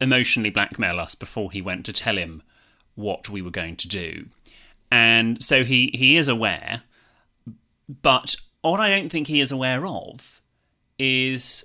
emotionally 0.00 0.50
blackmail 0.50 0.98
us 0.98 1.14
before 1.14 1.52
he 1.52 1.62
went 1.62 1.84
to 1.86 1.92
tell 1.92 2.16
him 2.16 2.42
what 2.94 3.28
we 3.28 3.42
were 3.42 3.50
going 3.50 3.76
to 3.76 3.88
do, 3.88 4.26
and 4.90 5.42
so 5.42 5.64
he 5.64 5.90
he 5.94 6.16
is 6.16 6.28
aware. 6.28 6.82
But 7.88 8.36
what 8.62 8.80
I 8.80 8.90
don't 8.90 9.10
think 9.10 9.26
he 9.26 9.40
is 9.40 9.50
aware 9.50 9.86
of 9.86 10.40
is, 10.98 11.64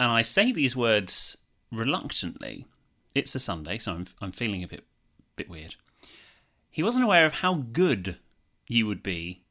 and 0.00 0.10
I 0.10 0.22
say 0.22 0.52
these 0.52 0.76
words 0.76 1.36
reluctantly. 1.70 2.66
It's 3.14 3.34
a 3.34 3.40
Sunday, 3.40 3.78
so 3.78 3.92
I'm 3.92 4.06
I'm 4.20 4.32
feeling 4.32 4.62
a 4.62 4.68
bit 4.68 4.84
bit 5.36 5.48
weird. 5.48 5.74
He 6.70 6.82
wasn't 6.82 7.04
aware 7.04 7.26
of 7.26 7.34
how 7.34 7.54
good 7.54 8.18
you 8.66 8.86
would 8.86 9.02
be 9.02 9.42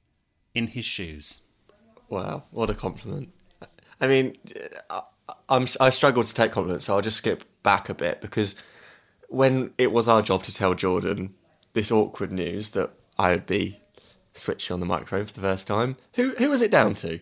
in 0.54 0.68
his 0.68 0.86
shoes. 0.86 1.43
Wow, 2.14 2.44
what 2.52 2.70
a 2.70 2.76
compliment! 2.76 3.30
I 4.00 4.06
mean, 4.06 4.38
uh, 4.88 5.02
I'm 5.50 5.66
I 5.80 5.90
struggle 5.90 6.24
to 6.24 6.34
take 6.34 6.52
compliments, 6.52 6.86
so 6.86 6.94
I'll 6.94 7.02
just 7.02 7.18
skip 7.18 7.44
back 7.64 7.90
a 7.90 7.96
bit 7.96 8.22
because 8.22 8.54
when 9.30 9.74
it 9.80 9.92
was 9.92 10.08
our 10.08 10.22
job 10.22 10.44
to 10.44 10.54
tell 10.54 10.76
Jordan 10.76 11.34
this 11.74 11.92
awkward 11.92 12.32
news 12.32 12.70
that 12.72 12.92
I 13.18 13.32
would 13.32 13.48
be 13.48 13.80
switching 14.36 14.76
on 14.76 14.80
the 14.80 14.86
microphone 14.86 15.26
for 15.26 15.34
the 15.34 15.42
first 15.42 15.68
time, 15.68 15.98
who 16.14 16.36
who 16.36 16.52
was 16.52 16.62
it 16.62 16.70
down 16.70 16.94
to? 16.96 17.20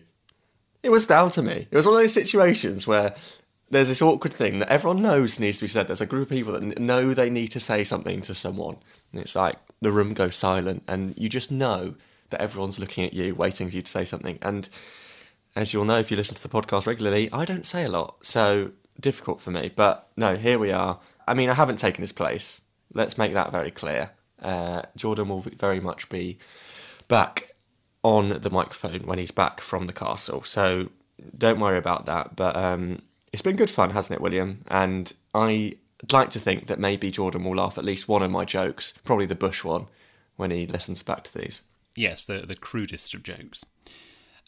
It 0.82 0.90
was 0.90 1.06
down 1.06 1.30
to 1.30 1.42
me. 1.42 1.68
It 1.70 1.76
was 1.76 1.86
one 1.86 1.94
of 1.94 2.02
those 2.02 2.12
situations 2.12 2.86
where 2.86 3.14
there's 3.70 3.88
this 3.88 4.02
awkward 4.02 4.34
thing 4.34 4.58
that 4.58 4.68
everyone 4.68 5.00
knows 5.00 5.40
needs 5.40 5.56
to 5.60 5.64
be 5.64 5.68
said. 5.68 5.88
There's 5.88 6.02
a 6.02 6.06
group 6.06 6.30
of 6.30 6.36
people 6.36 6.52
that 6.52 6.78
know 6.78 7.14
they 7.14 7.30
need 7.30 7.48
to 7.52 7.60
say 7.60 7.82
something 7.82 8.20
to 8.20 8.34
someone, 8.34 8.76
and 9.10 9.22
it's 9.22 9.36
like 9.36 9.56
the 9.80 9.90
room 9.90 10.12
goes 10.12 10.36
silent, 10.36 10.84
and 10.86 11.16
you 11.16 11.30
just 11.30 11.50
know 11.50 11.94
that 12.32 12.40
everyone's 12.40 12.80
looking 12.80 13.04
at 13.04 13.12
you, 13.12 13.34
waiting 13.34 13.70
for 13.70 13.76
you 13.76 13.82
to 13.82 13.90
say 13.90 14.04
something. 14.04 14.38
And 14.42 14.68
as 15.54 15.72
you'll 15.72 15.84
know 15.84 15.98
if 15.98 16.10
you 16.10 16.16
listen 16.16 16.36
to 16.36 16.42
the 16.42 16.48
podcast 16.48 16.86
regularly, 16.86 17.30
I 17.32 17.44
don't 17.44 17.66
say 17.66 17.84
a 17.84 17.88
lot, 17.88 18.26
so 18.26 18.72
difficult 19.00 19.40
for 19.40 19.50
me. 19.50 19.70
But 19.74 20.08
no, 20.16 20.36
here 20.36 20.58
we 20.58 20.72
are. 20.72 20.98
I 21.26 21.34
mean, 21.34 21.48
I 21.48 21.54
haven't 21.54 21.78
taken 21.78 22.02
his 22.02 22.12
place. 22.12 22.60
Let's 22.92 23.16
make 23.16 23.32
that 23.34 23.52
very 23.52 23.70
clear. 23.70 24.10
Uh, 24.40 24.82
Jordan 24.96 25.28
will 25.28 25.40
very 25.40 25.80
much 25.80 26.08
be 26.08 26.38
back 27.08 27.54
on 28.02 28.40
the 28.40 28.50
microphone 28.50 29.00
when 29.00 29.18
he's 29.18 29.30
back 29.30 29.60
from 29.60 29.86
the 29.86 29.92
castle. 29.92 30.42
So 30.42 30.90
don't 31.36 31.60
worry 31.60 31.78
about 31.78 32.06
that. 32.06 32.34
But 32.34 32.56
um, 32.56 33.02
it's 33.32 33.42
been 33.42 33.56
good 33.56 33.70
fun, 33.70 33.90
hasn't 33.90 34.18
it, 34.18 34.22
William? 34.22 34.64
And 34.68 35.12
I'd 35.34 35.76
like 36.10 36.30
to 36.30 36.40
think 36.40 36.66
that 36.66 36.78
maybe 36.78 37.10
Jordan 37.10 37.44
will 37.44 37.56
laugh 37.56 37.78
at 37.78 37.84
least 37.84 38.08
one 38.08 38.22
of 38.22 38.30
my 38.30 38.44
jokes, 38.44 38.94
probably 39.04 39.26
the 39.26 39.34
Bush 39.34 39.62
one, 39.62 39.86
when 40.36 40.50
he 40.50 40.66
listens 40.66 41.02
back 41.02 41.24
to 41.24 41.38
these. 41.38 41.62
Yes, 41.96 42.24
the, 42.24 42.40
the 42.40 42.56
crudest 42.56 43.14
of 43.14 43.22
jokes. 43.22 43.64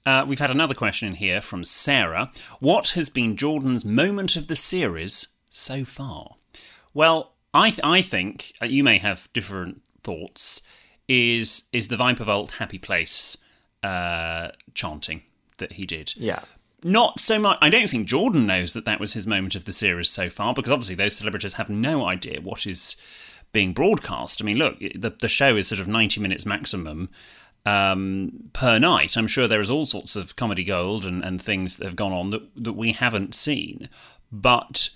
Uh, 0.06 0.24
we've 0.26 0.38
had 0.38 0.50
another 0.50 0.74
question 0.74 1.08
in 1.08 1.14
here 1.14 1.40
from 1.40 1.64
Sarah. 1.64 2.30
What 2.60 2.90
has 2.90 3.08
been 3.08 3.36
Jordan's 3.36 3.84
moment 3.84 4.36
of 4.36 4.48
the 4.48 4.56
series 4.56 5.28
so 5.48 5.84
far? 5.84 6.36
Well, 6.92 7.32
I 7.54 7.70
th- 7.70 7.80
I 7.82 8.02
think 8.02 8.52
uh, 8.60 8.66
you 8.66 8.84
may 8.84 8.98
have 8.98 9.28
different 9.32 9.82
thoughts. 10.02 10.62
Is 11.08 11.64
is 11.72 11.88
the 11.88 11.96
Viper 11.96 12.24
Vault 12.24 12.52
Happy 12.52 12.78
Place 12.78 13.36
uh, 13.82 14.48
chanting 14.74 15.22
that 15.58 15.74
he 15.74 15.86
did? 15.86 16.14
Yeah. 16.16 16.40
Not 16.82 17.18
so 17.18 17.38
much. 17.38 17.58
I 17.62 17.70
don't 17.70 17.88
think 17.88 18.06
Jordan 18.06 18.46
knows 18.46 18.74
that 18.74 18.84
that 18.84 19.00
was 19.00 19.14
his 19.14 19.26
moment 19.26 19.54
of 19.54 19.64
the 19.64 19.72
series 19.72 20.10
so 20.10 20.28
far, 20.28 20.52
because 20.52 20.70
obviously 20.70 20.96
those 20.96 21.16
celebrities 21.16 21.54
have 21.54 21.70
no 21.70 22.06
idea 22.06 22.42
what 22.42 22.66
is 22.66 22.96
being 23.54 23.72
broadcast. 23.72 24.42
I 24.42 24.44
mean, 24.44 24.58
look, 24.58 24.78
the 24.78 25.16
the 25.18 25.28
show 25.28 25.56
is 25.56 25.68
sort 25.68 25.80
of 25.80 25.88
ninety 25.88 26.20
minutes 26.20 26.44
maximum 26.44 27.08
um, 27.64 28.50
per 28.52 28.78
night. 28.78 29.16
I'm 29.16 29.26
sure 29.26 29.48
there 29.48 29.62
is 29.62 29.70
all 29.70 29.86
sorts 29.86 30.16
of 30.16 30.36
comedy 30.36 30.64
gold 30.64 31.06
and, 31.06 31.24
and 31.24 31.40
things 31.40 31.78
that 31.78 31.86
have 31.86 31.96
gone 31.96 32.12
on 32.12 32.28
that 32.30 32.42
that 32.62 32.74
we 32.74 32.92
haven't 32.92 33.34
seen, 33.34 33.88
but 34.30 34.90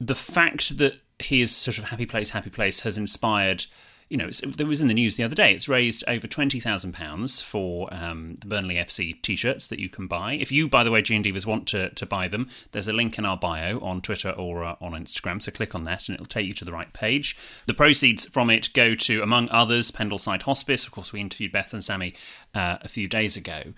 the 0.00 0.16
fact 0.16 0.78
that 0.78 0.94
his 1.20 1.54
sort 1.54 1.78
of 1.78 1.84
happy 1.84 2.06
place, 2.06 2.30
happy 2.30 2.50
place 2.50 2.80
has 2.80 2.98
inspired 2.98 3.66
you 4.14 4.18
know, 4.18 4.28
it 4.28 4.64
was 4.68 4.80
in 4.80 4.86
the 4.86 4.94
news 4.94 5.16
the 5.16 5.24
other 5.24 5.34
day. 5.34 5.52
It's 5.52 5.68
raised 5.68 6.04
over 6.06 6.28
twenty 6.28 6.60
thousand 6.60 6.92
pounds 6.92 7.40
for 7.40 7.92
um, 7.92 8.36
the 8.40 8.46
Burnley 8.46 8.76
FC 8.76 9.20
T-shirts 9.20 9.66
that 9.66 9.80
you 9.80 9.88
can 9.88 10.06
buy. 10.06 10.34
If 10.34 10.52
you, 10.52 10.68
by 10.68 10.84
the 10.84 10.92
way, 10.92 11.02
G 11.02 11.16
and 11.16 11.24
Divas 11.24 11.46
want 11.46 11.66
to 11.68 11.90
to 11.90 12.06
buy 12.06 12.28
them, 12.28 12.48
there's 12.70 12.86
a 12.86 12.92
link 12.92 13.18
in 13.18 13.26
our 13.26 13.36
bio 13.36 13.80
on 13.80 14.00
Twitter 14.00 14.30
or 14.30 14.62
uh, 14.62 14.76
on 14.80 14.92
Instagram. 14.92 15.42
So 15.42 15.50
click 15.50 15.74
on 15.74 15.82
that, 15.82 16.08
and 16.08 16.14
it'll 16.14 16.26
take 16.26 16.46
you 16.46 16.52
to 16.52 16.64
the 16.64 16.70
right 16.70 16.92
page. 16.92 17.36
The 17.66 17.74
proceeds 17.74 18.24
from 18.24 18.50
it 18.50 18.72
go 18.72 18.94
to, 18.94 19.20
among 19.20 19.50
others, 19.50 19.90
Pendleside 19.90 20.42
Hospice. 20.42 20.86
Of 20.86 20.92
course, 20.92 21.12
we 21.12 21.20
interviewed 21.20 21.50
Beth 21.50 21.72
and 21.72 21.82
Sammy 21.82 22.14
uh, 22.54 22.78
a 22.82 22.88
few 22.88 23.08
days 23.08 23.36
ago. 23.36 23.72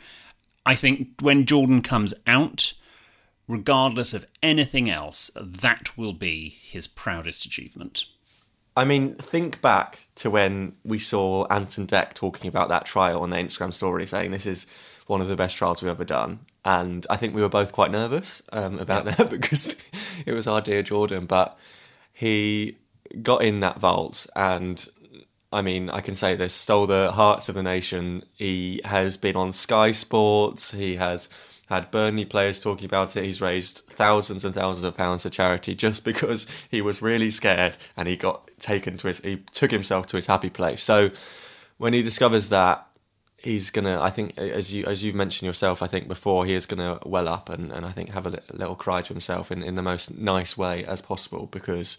I 0.66 0.74
think 0.74 1.12
when 1.22 1.46
Jordan 1.46 1.80
comes 1.80 2.12
out, 2.26 2.74
regardless 3.48 4.12
of 4.12 4.26
anything 4.42 4.90
else, 4.90 5.30
that 5.34 5.96
will 5.96 6.12
be 6.12 6.50
his 6.50 6.86
proudest 6.86 7.46
achievement. 7.46 8.04
I 8.76 8.84
mean, 8.84 9.14
think 9.14 9.62
back 9.62 10.06
to 10.16 10.30
when 10.30 10.74
we 10.84 10.98
saw 10.98 11.46
Ant 11.46 11.78
and 11.78 11.88
Dec 11.88 12.12
talking 12.12 12.48
about 12.48 12.68
that 12.68 12.84
trial 12.84 13.22
on 13.22 13.30
their 13.30 13.42
Instagram 13.42 13.72
story, 13.72 14.06
saying 14.06 14.32
this 14.32 14.44
is 14.44 14.66
one 15.06 15.20
of 15.20 15.28
the 15.28 15.36
best 15.36 15.56
trials 15.56 15.82
we've 15.82 15.90
ever 15.90 16.04
done. 16.04 16.40
And 16.64 17.06
I 17.08 17.16
think 17.16 17.34
we 17.34 17.40
were 17.40 17.48
both 17.48 17.72
quite 17.72 17.90
nervous 17.90 18.42
um, 18.52 18.78
about 18.78 19.06
that 19.06 19.30
because 19.30 19.76
it 20.26 20.34
was 20.34 20.46
our 20.46 20.60
dear 20.60 20.82
Jordan. 20.82 21.24
But 21.24 21.58
he 22.12 22.76
got 23.22 23.42
in 23.42 23.60
that 23.60 23.80
vault, 23.80 24.26
and 24.36 24.86
I 25.52 25.62
mean, 25.62 25.88
I 25.88 26.00
can 26.00 26.14
say 26.14 26.34
this 26.34 26.52
stole 26.52 26.86
the 26.86 27.12
hearts 27.12 27.48
of 27.48 27.54
the 27.54 27.62
nation. 27.62 28.24
He 28.34 28.82
has 28.84 29.16
been 29.16 29.36
on 29.36 29.52
Sky 29.52 29.92
Sports, 29.92 30.72
he 30.72 30.96
has 30.96 31.30
had 31.68 31.90
Burnley 31.90 32.24
players 32.24 32.60
talking 32.60 32.84
about 32.84 33.16
it. 33.16 33.24
He's 33.24 33.40
raised 33.40 33.78
thousands 33.78 34.44
and 34.44 34.54
thousands 34.54 34.84
of 34.84 34.96
pounds 34.96 35.22
for 35.22 35.30
charity 35.30 35.74
just 35.74 36.04
because 36.10 36.46
he 36.70 36.80
was 36.80 37.02
really 37.02 37.30
scared 37.30 37.76
and 37.96 38.06
he 38.06 38.16
got 38.16 38.45
taken 38.60 38.96
to 38.98 39.08
his, 39.08 39.20
he 39.20 39.38
took 39.52 39.70
himself 39.70 40.06
to 40.08 40.16
his 40.16 40.26
happy 40.26 40.50
place. 40.50 40.82
So 40.82 41.10
when 41.78 41.92
he 41.92 42.02
discovers 42.02 42.48
that, 42.48 42.86
he's 43.42 43.70
gonna. 43.70 44.00
I 44.00 44.10
think 44.10 44.36
as 44.38 44.72
you 44.72 44.84
as 44.86 45.02
you've 45.02 45.14
mentioned 45.14 45.46
yourself, 45.46 45.82
I 45.82 45.86
think 45.86 46.08
before 46.08 46.46
he 46.46 46.54
is 46.54 46.66
gonna 46.66 46.98
well 47.04 47.28
up 47.28 47.48
and, 47.48 47.70
and 47.70 47.84
I 47.84 47.92
think 47.92 48.10
have 48.10 48.26
a 48.26 48.40
little 48.52 48.76
cry 48.76 49.02
to 49.02 49.12
himself 49.12 49.52
in, 49.52 49.62
in 49.62 49.74
the 49.74 49.82
most 49.82 50.16
nice 50.16 50.56
way 50.56 50.84
as 50.84 51.02
possible 51.02 51.46
because 51.46 51.98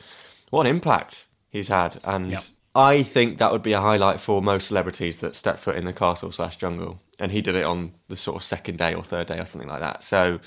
what 0.49 0.65
an 0.65 0.75
impact 0.75 1.27
he's 1.49 1.67
had 1.69 1.99
and. 2.03 2.31
Yep. 2.31 2.41
I 2.75 3.01
think 3.01 3.39
that 3.39 3.51
would 3.51 3.63
be 3.63 3.73
a 3.73 3.81
highlight 3.81 4.19
for 4.19 4.39
most 4.39 4.67
celebrities 4.67 5.17
that 5.21 5.33
step 5.33 5.57
foot 5.57 5.77
in 5.77 5.85
the 5.85 5.93
castle 5.93 6.31
slash 6.31 6.57
jungle 6.57 6.99
and 7.19 7.31
he 7.31 7.41
did 7.41 7.55
it 7.55 7.63
on 7.63 7.93
the 8.07 8.15
sort 8.15 8.37
of 8.37 8.43
second 8.43 8.77
day 8.77 8.93
or 8.93 9.03
third 9.03 9.27
day 9.27 9.39
or 9.39 9.45
something 9.45 9.69
like 9.69 9.79
that. 9.79 10.03
So, 10.03 10.39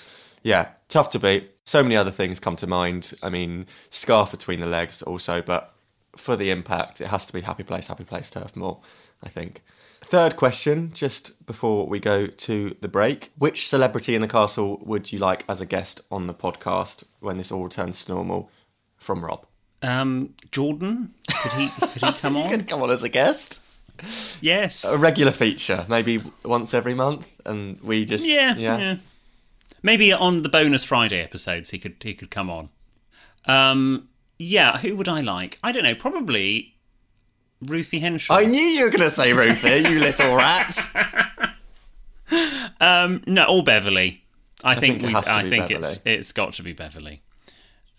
yeah, 0.43 0.69
tough 0.89 1.11
to 1.11 1.19
beat. 1.19 1.51
So 1.65 1.83
many 1.83 1.97
other 1.97 2.11
things 2.11 2.39
come 2.39 2.57
to 2.57 2.67
mind. 2.67 3.13
I 3.23 3.31
mean, 3.31 3.67
scarf 3.91 4.31
between 4.31 4.61
the 4.61 4.67
legs 4.67 5.03
also, 5.03 5.43
but 5.43 5.75
for 6.17 6.37
the 6.37 6.51
impact, 6.51 7.01
it 7.01 7.09
has 7.09 7.27
to 7.27 7.33
be 7.33 7.43
happy 7.43 7.63
place, 7.63 7.89
happy 7.89 8.05
place 8.05 8.31
Turf 8.31 8.57
Moor, 8.57 8.81
I 9.23 9.29
think. 9.29 9.63
Third 10.03 10.37
question, 10.37 10.93
just 10.93 11.47
before 11.47 11.87
we 11.87 12.01
go 12.01 12.27
to 12.27 12.77
the 12.81 12.89
break. 12.89 13.31
Which 13.37 13.69
celebrity 13.69 14.15
in 14.15 14.23
the 14.23 14.29
castle 14.29 14.81
would 14.83 15.13
you 15.13 15.19
like 15.19 15.45
as 15.49 15.61
a 15.61 15.67
guest 15.67 16.01
on 16.11 16.27
the 16.27 16.35
podcast 16.35 17.05
when 17.21 17.37
this 17.37 17.53
all 17.53 17.65
returns 17.65 18.05
to 18.05 18.13
normal? 18.13 18.51
From 18.97 19.25
Rob. 19.25 19.47
Um, 19.83 20.35
Jordan? 20.51 21.15
Could 21.29 21.53
he 21.53 21.69
could 21.69 22.03
he 22.03 22.13
come 22.13 22.37
on? 22.37 22.45
he 22.45 22.51
could 22.51 22.69
come 22.69 22.83
on 22.83 22.91
as 22.91 23.03
a 23.03 23.09
guest. 23.09 23.63
Yes. 24.41 24.85
A 24.85 24.99
regular 24.99 25.33
feature, 25.33 25.87
maybe 25.89 26.23
once 26.45 26.75
every 26.75 26.95
month, 26.95 27.41
and 27.47 27.81
we 27.81 28.05
just 28.05 28.27
yeah, 28.27 28.57
yeah. 28.57 28.79
yeah. 28.79 28.97
Maybe 29.83 30.13
on 30.13 30.43
the 30.43 30.49
bonus 30.49 30.85
Friday 30.85 31.23
episodes, 31.23 31.71
he 31.71 31.79
could 31.79 31.97
he 32.03 32.15
could 32.15 32.31
come 32.31 32.51
on. 32.51 32.69
Um, 33.47 34.09
yeah, 34.41 34.79
who 34.79 34.97
would 34.97 35.09
I 35.09 35.21
like? 35.21 35.59
I 35.63 35.71
don't 35.71 35.85
know. 35.85 35.95
Probably 35.95 36.75
Ruthie 37.61 38.01
Henshall. 38.01 38.37
I 38.37 38.47
knew 38.47 38.61
you 38.61 38.85
were 38.85 38.91
going 38.91 39.03
to 39.03 39.11
say 39.11 39.33
Ruthie, 39.33 39.89
you 39.89 40.01
little 40.01 40.35
rat. 40.35 40.77
um, 42.81 43.23
no, 43.27 43.45
or 43.45 43.63
Beverley. 43.63 44.25
I, 44.65 44.73
I 44.73 44.75
think, 44.77 45.03
think 45.03 45.15
I 45.15 45.43
think 45.43 45.69
Beverley. 45.69 45.89
it's 45.89 46.01
it's 46.05 46.33
got 46.33 46.55
to 46.55 46.63
be 46.63 46.73
Beverley. 46.73 47.23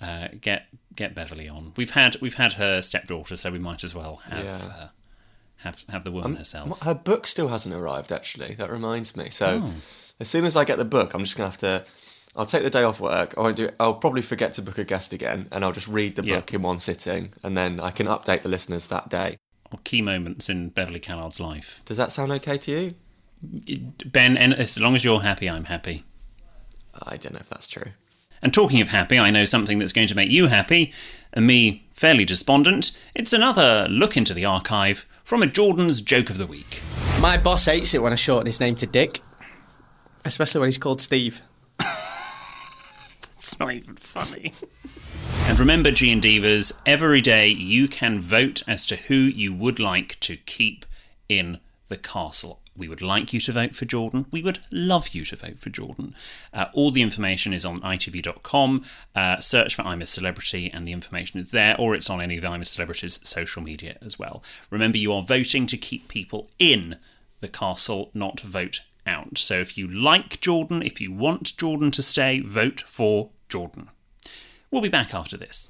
Uh, 0.01 0.29
get 0.39 0.67
get 0.95 1.13
Beverley 1.13 1.48
on. 1.48 1.74
We've 1.75 1.91
had 1.91 2.19
we've 2.21 2.36
had 2.36 2.53
her 2.53 2.81
stepdaughter, 2.81 3.36
so 3.36 3.51
we 3.51 3.60
might 3.60 3.83
as 3.83 3.93
well 3.93 4.17
have. 4.29 4.43
Yeah. 4.43 4.60
Uh, 4.65 4.88
have 5.57 5.86
have 5.89 6.03
the 6.03 6.12
woman 6.12 6.31
um, 6.31 6.38
herself. 6.38 6.81
Her 6.81 6.95
book 6.95 7.27
still 7.27 7.50
hasn't 7.50 7.74
arrived. 7.75 8.12
Actually, 8.12 8.55
that 8.55 8.71
reminds 8.71 9.15
me. 9.15 9.29
So, 9.29 9.62
oh. 9.65 9.74
as 10.19 10.27
soon 10.27 10.45
as 10.45 10.57
I 10.57 10.65
get 10.65 10.79
the 10.79 10.86
book, 10.86 11.13
I'm 11.13 11.21
just 11.21 11.38
gonna 11.38 11.50
have 11.50 11.60
to. 11.60 11.83
I'll 12.35 12.45
take 12.45 12.63
the 12.63 12.69
day 12.69 12.83
off 12.83 13.00
work. 13.01 13.33
I 13.38 13.41
won't 13.41 13.57
do. 13.57 13.69
I'll 13.79 13.95
probably 13.95 14.21
forget 14.21 14.53
to 14.53 14.61
book 14.61 14.77
a 14.77 14.83
guest 14.83 15.11
again, 15.11 15.47
and 15.51 15.65
I'll 15.65 15.73
just 15.73 15.88
read 15.88 16.15
the 16.15 16.23
book 16.23 16.53
in 16.53 16.61
one 16.61 16.79
sitting, 16.79 17.33
and 17.43 17.57
then 17.57 17.79
I 17.79 17.91
can 17.91 18.07
update 18.07 18.43
the 18.43 18.50
listeners 18.50 18.88
that 18.88 19.09
day. 19.09 19.38
Or 19.71 19.79
key 19.83 20.01
moments 20.01 20.50
in 20.50 20.69
Beverley 20.69 21.00
Callard's 21.00 21.39
life. 21.39 21.81
Does 21.85 21.97
that 21.97 22.11
sound 22.11 22.31
okay 22.33 22.57
to 22.57 22.71
you, 22.71 23.93
Ben? 24.05 24.35
And 24.35 24.53
as 24.53 24.77
long 24.79 24.95
as 24.95 25.03
you're 25.05 25.21
happy, 25.21 25.50
I'm 25.50 25.65
happy. 25.65 26.03
I 27.01 27.15
don't 27.15 27.33
know 27.33 27.39
if 27.39 27.50
that's 27.50 27.67
true. 27.67 27.91
And 28.41 28.53
talking 28.53 28.81
of 28.81 28.89
happy, 28.89 29.17
I 29.17 29.29
know 29.29 29.45
something 29.45 29.79
that's 29.79 29.93
going 29.93 30.07
to 30.07 30.15
make 30.15 30.29
you 30.29 30.47
happy, 30.47 30.91
and 31.31 31.47
me 31.47 31.88
fairly 31.93 32.25
despondent. 32.25 32.97
It's 33.15 33.33
another 33.33 33.88
look 33.89 34.17
into 34.17 34.33
the 34.33 34.45
archive 34.45 35.07
from 35.23 35.41
a 35.41 35.47
Jordan's 35.47 36.01
Joke 36.01 36.29
of 36.29 36.38
the 36.38 36.47
Week. 36.47 36.81
My 37.21 37.38
boss 37.38 37.65
hates 37.65 37.93
it 37.93 38.01
when 38.01 38.11
I 38.11 38.17
shorten 38.17 38.47
his 38.47 38.59
name 38.59 38.75
to 38.77 38.88
Dick, 38.88 39.21
especially 40.25 40.59
when 40.59 40.67
he's 40.67 40.77
called 40.77 41.01
Steve. 41.01 41.41
That's 43.41 43.60
not 43.60 43.74
even 43.74 43.95
funny. 43.95 44.53
and 45.48 45.60
remember, 45.60 45.89
G 45.89 46.13
Divas, 46.13 46.79
every 46.86 47.21
day 47.21 47.48
you 47.48 47.88
can 47.88 48.21
vote 48.21 48.62
as 48.67 48.86
to 48.86 48.95
who 48.95 49.15
you 49.15 49.51
would 49.51 49.79
like 49.79 50.19
to 50.19 50.38
keep 50.38 50.86
in 51.27 51.60
the 51.88 51.98
castle. 51.98 52.62
We 52.77 52.88
would 52.88 53.01
like 53.01 53.33
you 53.33 53.39
to 53.39 53.51
vote 53.51 53.74
for 53.74 53.86
Jordan. 53.86 54.27
We 54.29 54.43
would 54.43 54.60
love 54.71 55.10
you 55.10 55.25
to 55.25 55.36
vote 55.36 55.57
for 55.57 55.71
Jordan. 55.71 56.13
Uh, 56.53 56.67
all 56.74 56.91
the 56.91 57.01
information 57.01 57.51
is 57.51 57.65
on 57.65 57.81
itv.com. 57.81 58.83
Uh, 59.15 59.39
search 59.39 59.74
for 59.74 59.81
I'm 59.81 60.03
a 60.03 60.05
Celebrity, 60.05 60.69
and 60.71 60.86
the 60.86 60.93
information 60.93 61.39
is 61.39 61.50
there, 61.50 61.75
or 61.79 61.95
it's 61.95 62.12
on 62.12 62.21
any 62.21 62.38
of 62.38 62.45
I'm 62.45 62.62
a 62.62 62.65
Celebrity's 62.65 63.27
social 63.27 63.63
media 63.63 63.98
as 64.03 64.19
well. 64.19 64.43
Remember, 64.69 65.00
you 65.00 65.12
are 65.13 65.24
voting 65.24 65.65
to 65.65 65.77
keep 65.77 66.07
people 66.07 66.48
in 66.60 67.00
the 67.39 67.48
castle, 67.48 68.12
not 68.13 68.39
vote 68.41 68.81
out. 69.05 69.38
So 69.38 69.55
if 69.55 69.77
you 69.77 69.88
like 69.88 70.41
Jordan, 70.41 70.81
if 70.81 71.01
you 71.01 71.12
want 71.12 71.58
Jordan 71.58 71.91
to 71.91 72.01
stay, 72.01 72.39
vote 72.39 72.81
for 72.81 73.31
Jordan. 73.50 73.89
We'll 74.70 74.81
be 74.81 74.89
back 74.89 75.13
after 75.13 75.38
this. 75.38 75.70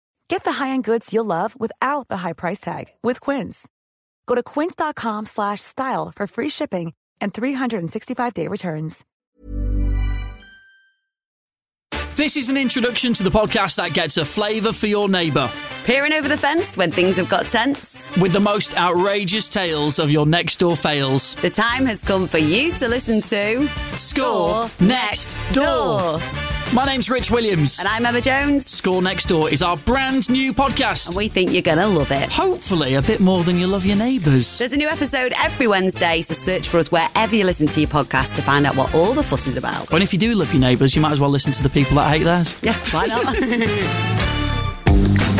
Get 0.31 0.45
the 0.45 0.63
high-end 0.63 0.85
goods 0.85 1.13
you'll 1.13 1.25
love 1.25 1.59
without 1.59 2.07
the 2.07 2.15
high 2.15 2.31
price 2.31 2.61
tag 2.61 2.85
with 3.03 3.19
Quince. 3.19 3.67
Go 4.27 4.35
to 4.35 4.41
quince.com 4.41 5.25
slash 5.25 5.59
style 5.59 6.09
for 6.15 6.25
free 6.25 6.47
shipping 6.47 6.93
and 7.19 7.33
365-day 7.33 8.47
returns. 8.47 9.03
This 12.15 12.37
is 12.37 12.47
an 12.47 12.55
introduction 12.55 13.13
to 13.15 13.23
the 13.23 13.29
podcast 13.29 13.75
that 13.75 13.93
gets 13.93 14.15
a 14.15 14.23
flavour 14.23 14.71
for 14.71 14.87
your 14.87 15.09
neighbour. 15.09 15.49
Peering 15.83 16.13
over 16.13 16.29
the 16.29 16.37
fence 16.37 16.77
when 16.77 16.91
things 16.91 17.17
have 17.17 17.27
got 17.27 17.43
tense. 17.47 18.09
With 18.15 18.31
the 18.31 18.39
most 18.39 18.77
outrageous 18.77 19.49
tales 19.49 19.99
of 19.99 20.11
your 20.11 20.25
next 20.25 20.61
door 20.61 20.77
fails. 20.77 21.35
The 21.35 21.49
time 21.49 21.85
has 21.87 22.05
come 22.05 22.25
for 22.25 22.37
you 22.37 22.71
to 22.75 22.87
listen 22.87 23.19
to 23.19 23.67
Score 23.97 24.69
Next 24.79 25.35
Door. 25.53 26.21
My 26.73 26.85
name's 26.85 27.09
Rich 27.09 27.31
Williams. 27.31 27.79
And 27.79 27.87
I'm 27.87 28.05
Emma 28.05 28.21
Jones. 28.21 28.65
Score 28.65 29.01
Next 29.01 29.25
Door 29.25 29.49
is 29.49 29.61
our 29.61 29.75
brand 29.75 30.29
new 30.29 30.53
podcast. 30.53 31.07
And 31.07 31.17
we 31.17 31.27
think 31.27 31.51
you're 31.51 31.61
going 31.61 31.79
to 31.79 31.87
love 31.87 32.11
it. 32.11 32.31
Hopefully, 32.31 32.95
a 32.95 33.01
bit 33.01 33.19
more 33.19 33.43
than 33.43 33.59
you 33.59 33.67
love 33.67 33.85
your 33.85 33.97
neighbours. 33.97 34.57
There's 34.57 34.71
a 34.71 34.77
new 34.77 34.87
episode 34.87 35.33
every 35.43 35.67
Wednesday, 35.67 36.21
so 36.21 36.33
search 36.33 36.69
for 36.69 36.77
us 36.77 36.89
wherever 36.89 37.35
you 37.35 37.43
listen 37.43 37.67
to 37.67 37.79
your 37.81 37.89
podcast 37.89 38.37
to 38.37 38.41
find 38.41 38.65
out 38.65 38.77
what 38.77 38.95
all 38.95 39.11
the 39.11 39.21
fuss 39.21 39.47
is 39.47 39.57
about. 39.57 39.91
And 39.91 40.01
if 40.01 40.13
you 40.13 40.19
do 40.19 40.33
love 40.33 40.53
your 40.53 40.61
neighbours, 40.61 40.95
you 40.95 41.01
might 41.01 41.11
as 41.11 41.19
well 41.19 41.29
listen 41.29 41.51
to 41.51 41.61
the 41.61 41.69
people 41.69 41.95
that 41.95 42.09
hate 42.09 42.23
theirs. 42.23 42.57
Yeah, 42.63 42.77
why 42.91 43.05
not? 43.05 43.35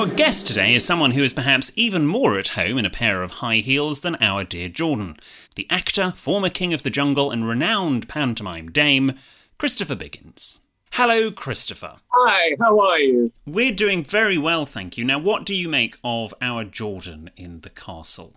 Our 0.00 0.06
guest 0.06 0.46
today 0.46 0.72
is 0.72 0.82
someone 0.82 1.10
who 1.10 1.22
is 1.22 1.34
perhaps 1.34 1.72
even 1.76 2.06
more 2.06 2.38
at 2.38 2.48
home 2.48 2.78
in 2.78 2.86
a 2.86 2.90
pair 2.90 3.22
of 3.22 3.32
high 3.32 3.56
heels 3.56 4.00
than 4.00 4.16
our 4.22 4.44
dear 4.44 4.70
Jordan. 4.70 5.18
The 5.56 5.66
actor, 5.68 6.12
former 6.16 6.48
king 6.48 6.72
of 6.72 6.84
the 6.84 6.88
jungle, 6.88 7.30
and 7.30 7.46
renowned 7.46 8.08
pantomime 8.08 8.70
dame, 8.70 9.12
Christopher 9.58 9.94
Biggins. 9.94 10.60
Hello, 10.92 11.30
Christopher. 11.30 11.96
Hi, 12.14 12.56
how 12.58 12.80
are 12.80 12.98
you? 12.98 13.30
We're 13.44 13.74
doing 13.74 14.02
very 14.02 14.38
well, 14.38 14.64
thank 14.64 14.96
you. 14.96 15.04
Now, 15.04 15.18
what 15.18 15.44
do 15.44 15.54
you 15.54 15.68
make 15.68 15.98
of 16.02 16.32
our 16.40 16.64
Jordan 16.64 17.28
in 17.36 17.60
the 17.60 17.68
castle? 17.68 18.36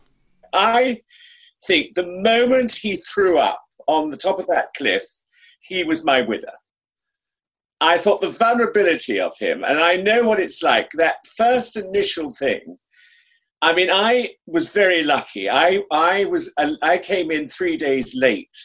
I 0.51 1.03
think 1.65 1.93
the 1.93 2.05
moment 2.05 2.73
he 2.73 2.97
threw 2.97 3.39
up 3.39 3.63
on 3.87 4.09
the 4.09 4.17
top 4.17 4.37
of 4.37 4.47
that 4.47 4.73
cliff, 4.75 5.05
he 5.61 5.85
was 5.85 6.03
my 6.03 6.19
winner. 6.19 6.51
I 7.83 7.97
thought 7.97 8.21
the 8.21 8.29
vulnerability 8.29 9.19
of 9.19 9.37
him, 9.37 9.65
and 9.65 9.77
I 9.77 9.97
know 9.97 10.25
what 10.25 10.39
it's 10.39 10.63
like, 10.63 10.89
that 10.91 11.17
first 11.35 11.75
initial 11.75 12.33
thing. 12.33 12.77
I 13.61 13.73
mean, 13.73 13.89
I 13.91 14.35
was 14.47 14.71
very 14.71 15.03
lucky. 15.03 15.49
I, 15.49 15.83
I 15.91 16.23
was 16.23 16.53
uh, 16.57 16.75
I 16.81 16.97
came 16.97 17.29
in 17.29 17.49
three 17.49 17.75
days 17.75 18.15
late 18.15 18.57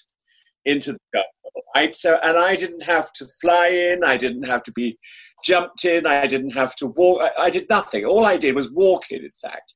into 0.64 0.92
the 0.92 0.98
jungle. 1.12 1.64
I, 1.74 1.90
so 1.90 2.20
and 2.22 2.38
I 2.38 2.54
didn't 2.54 2.84
have 2.84 3.12
to 3.14 3.26
fly 3.40 3.66
in. 3.68 4.04
I 4.04 4.16
didn't 4.16 4.44
have 4.44 4.62
to 4.62 4.72
be 4.72 4.96
jumped 5.44 5.84
in. 5.84 6.06
I 6.06 6.28
didn't 6.28 6.54
have 6.54 6.76
to 6.76 6.86
walk. 6.86 7.20
I, 7.22 7.46
I 7.46 7.50
did 7.50 7.68
nothing. 7.68 8.04
All 8.04 8.24
I 8.24 8.36
did 8.36 8.54
was 8.54 8.70
walk 8.70 9.10
in. 9.10 9.24
In 9.24 9.32
fact, 9.42 9.74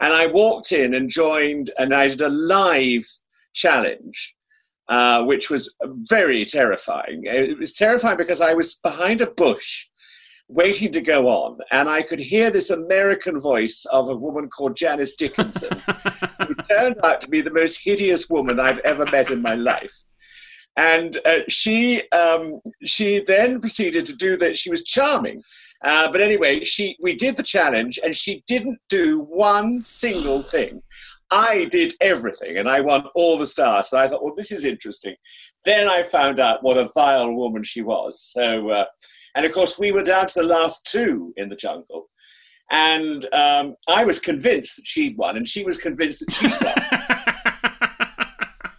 and 0.00 0.12
I 0.12 0.26
walked 0.26 0.72
in 0.72 0.92
and 0.92 1.08
joined, 1.08 1.70
and 1.78 1.94
I 1.94 2.08
did 2.08 2.20
a 2.20 2.28
live 2.28 3.06
challenge 3.54 4.34
uh, 4.88 5.22
which 5.24 5.50
was 5.50 5.76
very 6.08 6.44
terrifying. 6.44 7.22
It 7.24 7.58
was 7.58 7.76
terrifying 7.76 8.16
because 8.16 8.40
I 8.40 8.54
was 8.54 8.76
behind 8.76 9.20
a 9.20 9.30
bush 9.30 9.86
waiting 10.48 10.92
to 10.92 11.00
go 11.00 11.28
on, 11.28 11.58
and 11.70 11.88
I 11.88 12.02
could 12.02 12.20
hear 12.20 12.50
this 12.50 12.70
American 12.70 13.40
voice 13.40 13.86
of 13.90 14.08
a 14.08 14.16
woman 14.16 14.48
called 14.48 14.76
Janice 14.76 15.14
Dickinson, 15.14 15.78
who 16.46 16.54
turned 16.68 16.96
out 17.02 17.20
to 17.22 17.28
be 17.28 17.40
the 17.40 17.52
most 17.52 17.82
hideous 17.84 18.28
woman 18.28 18.60
I've 18.60 18.80
ever 18.80 19.06
met 19.06 19.30
in 19.30 19.40
my 19.40 19.54
life. 19.54 19.94
And 20.76 21.16
uh, 21.26 21.40
she 21.48 22.08
um, 22.10 22.60
she 22.84 23.22
then 23.26 23.60
proceeded 23.60 24.06
to 24.06 24.16
do 24.16 24.36
that. 24.38 24.56
She 24.56 24.70
was 24.70 24.84
charming, 24.84 25.42
uh, 25.84 26.10
but 26.10 26.20
anyway, 26.20 26.64
she 26.64 26.96
we 27.00 27.14
did 27.14 27.36
the 27.36 27.42
challenge, 27.42 27.98
and 28.02 28.16
she 28.16 28.42
didn't 28.46 28.78
do 28.88 29.20
one 29.20 29.80
single 29.80 30.42
thing. 30.42 30.82
I 31.32 31.64
did 31.70 31.94
everything 32.02 32.58
and 32.58 32.68
I 32.68 32.82
won 32.82 33.06
all 33.14 33.38
the 33.38 33.46
stars. 33.46 33.90
And 33.90 34.02
I 34.02 34.06
thought, 34.06 34.22
well, 34.22 34.34
this 34.36 34.52
is 34.52 34.66
interesting. 34.66 35.16
Then 35.64 35.88
I 35.88 36.02
found 36.02 36.38
out 36.38 36.62
what 36.62 36.76
a 36.76 36.90
vile 36.94 37.32
woman 37.32 37.62
she 37.62 37.80
was. 37.80 38.20
So, 38.20 38.68
uh, 38.68 38.84
and 39.34 39.46
of 39.46 39.52
course, 39.52 39.78
we 39.78 39.92
were 39.92 40.02
down 40.02 40.26
to 40.26 40.40
the 40.40 40.46
last 40.46 40.86
two 40.86 41.32
in 41.38 41.48
the 41.48 41.56
jungle. 41.56 42.10
And 42.70 43.26
um, 43.32 43.76
I 43.88 44.04
was 44.04 44.18
convinced 44.18 44.76
that 44.76 44.86
she'd 44.86 45.16
won, 45.16 45.36
and 45.36 45.48
she 45.48 45.64
was 45.64 45.78
convinced 45.78 46.20
that 46.20 46.32
she'd 46.32 46.52
won. 48.60 48.72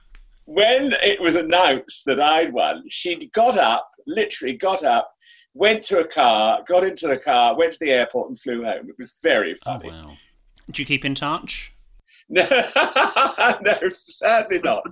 when 0.45 0.93
it 1.01 1.19
was 1.19 1.35
announced 1.35 2.05
that 2.05 2.19
I'd 2.19 2.53
won, 2.53 2.83
she 2.89 3.27
got 3.33 3.57
up, 3.57 3.89
literally 4.05 4.55
got 4.55 4.83
up, 4.83 5.11
went 5.55 5.81
to 5.83 5.99
a 5.99 6.07
car, 6.07 6.63
got 6.67 6.83
into 6.83 7.07
the 7.07 7.17
car, 7.17 7.57
went 7.57 7.73
to 7.73 7.85
the 7.85 7.91
airport, 7.91 8.29
and 8.29 8.39
flew 8.39 8.63
home. 8.63 8.89
It 8.89 8.95
was 8.97 9.17
very 9.23 9.55
funny. 9.55 9.89
Oh, 9.91 10.07
wow. 10.07 10.11
Do 10.71 10.81
you 10.81 10.85
keep 10.85 11.03
in 11.03 11.15
touch? 11.15 11.72
No, 12.33 12.41
no, 13.61 13.87
sadly 13.89 14.59
not. 14.63 14.83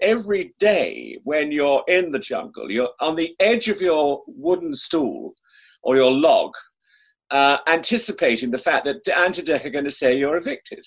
Every 0.00 0.54
day 0.58 1.18
when 1.22 1.52
you're 1.52 1.84
in 1.86 2.12
the 2.12 2.18
jungle, 2.18 2.70
you're 2.70 2.90
on 2.98 3.16
the 3.16 3.36
edge 3.38 3.68
of 3.68 3.82
your 3.82 4.22
wooden 4.26 4.72
stool 4.72 5.34
or 5.82 5.96
your 5.96 6.10
log, 6.10 6.54
uh, 7.30 7.58
anticipating 7.68 8.50
the 8.50 8.58
fact 8.58 8.86
that 8.86 9.06
Ant 9.08 9.38
and 9.38 9.50
are 9.50 9.70
going 9.70 9.84
to 9.84 9.90
say 9.90 10.16
you're 10.16 10.36
evicted. 10.36 10.86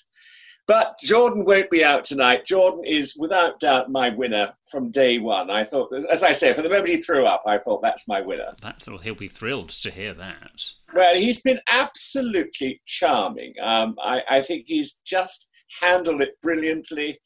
But 0.66 0.98
Jordan 1.00 1.44
won't 1.44 1.70
be 1.70 1.84
out 1.84 2.04
tonight. 2.04 2.44
Jordan 2.44 2.84
is 2.84 3.16
without 3.16 3.60
doubt 3.60 3.88
my 3.88 4.08
winner 4.08 4.52
from 4.68 4.90
day 4.90 5.18
one. 5.18 5.48
I 5.48 5.62
thought, 5.62 5.92
as 6.10 6.24
I 6.24 6.32
say, 6.32 6.52
for 6.52 6.62
the 6.62 6.68
moment 6.68 6.88
he 6.88 6.96
threw 6.96 7.24
up, 7.24 7.42
I 7.46 7.58
thought 7.58 7.82
that's 7.82 8.08
my 8.08 8.20
winner. 8.20 8.52
That's 8.60 8.88
well, 8.88 8.98
he'll 8.98 9.14
be 9.14 9.28
thrilled 9.28 9.68
to 9.68 9.90
hear 9.92 10.12
that. 10.14 10.62
Well, 10.92 11.14
he's 11.14 11.40
been 11.40 11.60
absolutely 11.68 12.82
charming. 12.84 13.54
Um, 13.62 13.94
I, 14.02 14.22
I 14.28 14.42
think 14.42 14.64
he's 14.66 15.00
just 15.06 15.48
handled 15.80 16.22
it 16.22 16.40
brilliantly. 16.40 17.18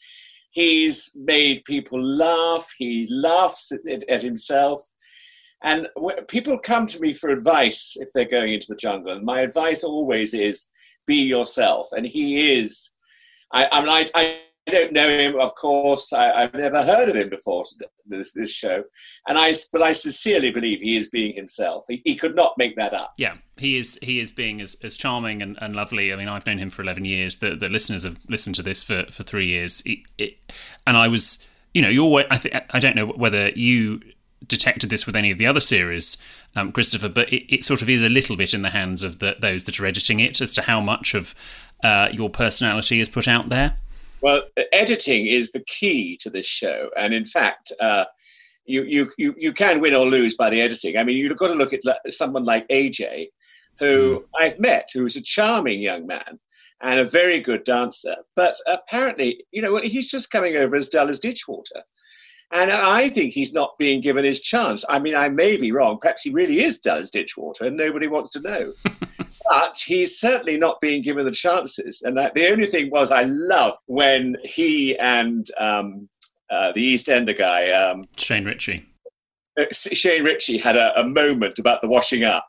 He's 0.51 1.13
made 1.17 1.65
people 1.65 2.03
laugh. 2.03 2.73
He 2.79 3.07
laughs 3.11 3.73
at, 3.73 4.05
at 4.09 4.23
himself. 4.23 4.83
And 5.63 5.89
people 6.29 6.59
come 6.59 6.87
to 6.87 7.01
me 7.01 7.13
for 7.13 7.29
advice 7.31 7.97
if 8.01 8.09
they're 8.15 8.25
going 8.25 8.55
into 8.55 8.67
the 8.69 8.77
jungle. 8.77 9.13
And 9.13 9.25
my 9.25 9.41
advice 9.41 9.85
always 9.85 10.33
is 10.35 10.71
be 11.07 11.17
yourself. 11.17 11.89
And 11.93 12.07
he 12.07 12.59
is. 12.59 12.95
I, 13.53 13.69
I 13.71 13.81
mean, 13.81 13.89
I, 13.89 14.07
I 14.15 14.41
don't 14.67 14.93
know 14.93 15.09
him, 15.09 15.39
of 15.39 15.55
course. 15.55 16.13
I, 16.13 16.43
have 16.43 16.55
never 16.55 16.83
heard 16.83 17.09
of 17.09 17.17
him 17.17 17.29
before 17.29 17.65
this, 18.07 18.33
this 18.33 18.55
show, 18.55 18.85
and 19.27 19.39
I, 19.39 19.53
but 19.73 19.83
I 19.83 19.93
sincerely 19.93 20.51
believe 20.51 20.81
he 20.81 20.97
is 20.97 21.11
being 21.11 21.35
himself. 21.35 21.85
He, 21.89 22.03
he 22.05 22.15
could 22.15 22.37
not 22.37 22.57
make 22.59 22.77
that 22.77 22.93
up. 22.93 23.15
Yeah, 23.17 23.35
he 23.57 23.79
is. 23.79 23.99
He 24.03 24.21
is 24.21 24.31
being 24.31 24.61
as, 24.61 24.77
as 24.83 24.97
charming 24.97 25.43
and, 25.43 25.59
and 25.61 25.75
lovely. 25.75 26.13
I 26.13 26.17
mean, 26.17 26.29
I've 26.29 26.47
known 26.47 26.59
him 26.59 26.71
for 26.71 26.83
eleven 26.83 27.05
years. 27.05 27.39
The, 27.39 27.57
the 27.57 27.69
listeners 27.69 28.05
have 28.05 28.19
listened 28.29 28.55
to 28.57 28.63
this 28.63 28.83
for, 28.83 29.05
for 29.11 29.23
three 29.23 29.47
years, 29.47 29.83
it, 29.87 30.01
it, 30.19 30.39
and 30.87 30.97
I 30.97 31.09
was, 31.09 31.45
you 31.75 31.83
know, 31.83 31.89
you're. 31.89 32.25
I 32.31 32.37
think 32.37 32.55
I 32.71 32.81
don't 32.81 32.97
know 32.97 33.07
whether 33.07 33.49
you 33.51 34.01
detected 34.47 34.91
this 34.91 35.07
with 35.07 35.17
any 35.17 35.31
of 35.31 35.39
the 35.39 35.47
other 35.47 35.61
series, 35.61 36.17
um, 36.57 36.73
Christopher, 36.73 37.09
but 37.09 37.33
it, 37.33 37.55
it, 37.55 37.65
sort 37.65 37.83
of 37.83 37.89
is 37.89 38.03
a 38.03 38.09
little 38.09 38.37
bit 38.37 38.55
in 38.55 38.63
the 38.63 38.71
hands 38.71 39.03
of 39.03 39.19
the, 39.19 39.37
those 39.39 39.65
that 39.65 39.79
are 39.79 39.87
editing 39.87 40.19
it 40.19 40.41
as 40.41 40.55
to 40.55 40.63
how 40.63 40.81
much 40.81 41.15
of 41.15 41.35
uh, 41.85 42.09
your 42.11 42.31
personality 42.31 43.01
is 43.01 43.09
put 43.09 43.29
out 43.29 43.49
there. 43.51 43.77
Well, 44.23 44.43
editing 44.73 45.27
is 45.27 45.53
the 45.53 45.65
key 45.67 46.17
to 46.21 46.31
this 46.31 46.47
show, 46.47 46.91
and 46.97 47.15
in 47.15 47.25
fact, 47.25 47.73
uh, 47.81 48.05
you, 48.67 48.85
you 48.85 49.11
you 49.19 49.35
you 49.37 49.53
can 49.53 49.81
win 49.81 49.95
or 49.95 50.07
lose 50.07 50.37
by 50.37 50.51
the 50.51 50.61
editing. 50.61 50.97
I 50.97 51.05
mean, 51.05 51.17
you've 51.17 51.37
got 51.37 51.49
to 51.49 51.55
look 51.55 51.73
at 51.73 51.83
someone 52.09 52.45
like 52.45 52.69
AJ, 52.69 53.29
who 53.79 54.21
mm. 54.21 54.25
I've 54.39 54.61
met, 54.61 54.89
who's 54.93 55.17
a 55.17 55.23
charming 55.23 55.81
young 55.81 56.07
man 56.07 56.39
and 56.83 57.01
a 57.01 57.05
very 57.05 57.41
good 57.41 57.65
dancer, 57.65 58.17
but 58.35 58.57
apparently, 58.67 59.45
you 59.51 59.61
know, 59.61 59.77
he's 59.79 60.11
just 60.11 60.31
coming 60.31 60.57
over 60.57 60.77
as 60.77 60.89
dull 60.89 61.09
as 61.09 61.21
ditchwater. 61.21 61.83
And 62.53 62.73
I 62.73 63.09
think 63.09 63.33
he's 63.33 63.53
not 63.53 63.79
being 63.79 64.01
given 64.01 64.25
his 64.25 64.41
chance. 64.41 64.85
I 64.89 64.99
mean, 64.99 65.15
I 65.15 65.29
may 65.29 65.57
be 65.57 65.71
wrong. 65.71 65.99
Perhaps 66.01 66.23
he 66.23 66.31
really 66.31 66.61
is 66.61 66.81
dull 66.81 66.99
as 66.99 67.11
ditchwater 67.11 67.65
and 67.65 67.77
nobody 67.77 68.09
wants 68.09 68.31
to 68.31 68.41
know. 68.41 68.73
but 69.49 69.77
he's 69.85 70.19
certainly 70.19 70.57
not 70.57 70.81
being 70.81 71.03
given 71.03 71.25
the 71.25 71.31
chances. 71.31 72.03
And 72.03 72.17
that, 72.17 72.35
the 72.35 72.51
only 72.51 72.67
thing 72.67 72.91
was, 72.91 73.11
I 73.11 73.23
loved 73.23 73.79
when 73.87 74.37
he 74.45 74.99
and 74.99 75.47
um, 75.59 76.09
uh, 76.51 76.73
the 76.73 76.83
East 76.83 77.09
Ender 77.09 77.33
guy, 77.33 77.71
um, 77.71 78.05
Shane 78.17 78.45
Richie. 78.45 78.87
Uh, 79.59 79.67
Shane 79.73 80.25
Richie 80.25 80.59
had 80.59 80.77
a, 80.77 80.99
a 80.99 81.05
moment 81.05 81.59
about 81.59 81.81
the 81.81 81.89
washing 81.89 82.25
up 82.25 82.47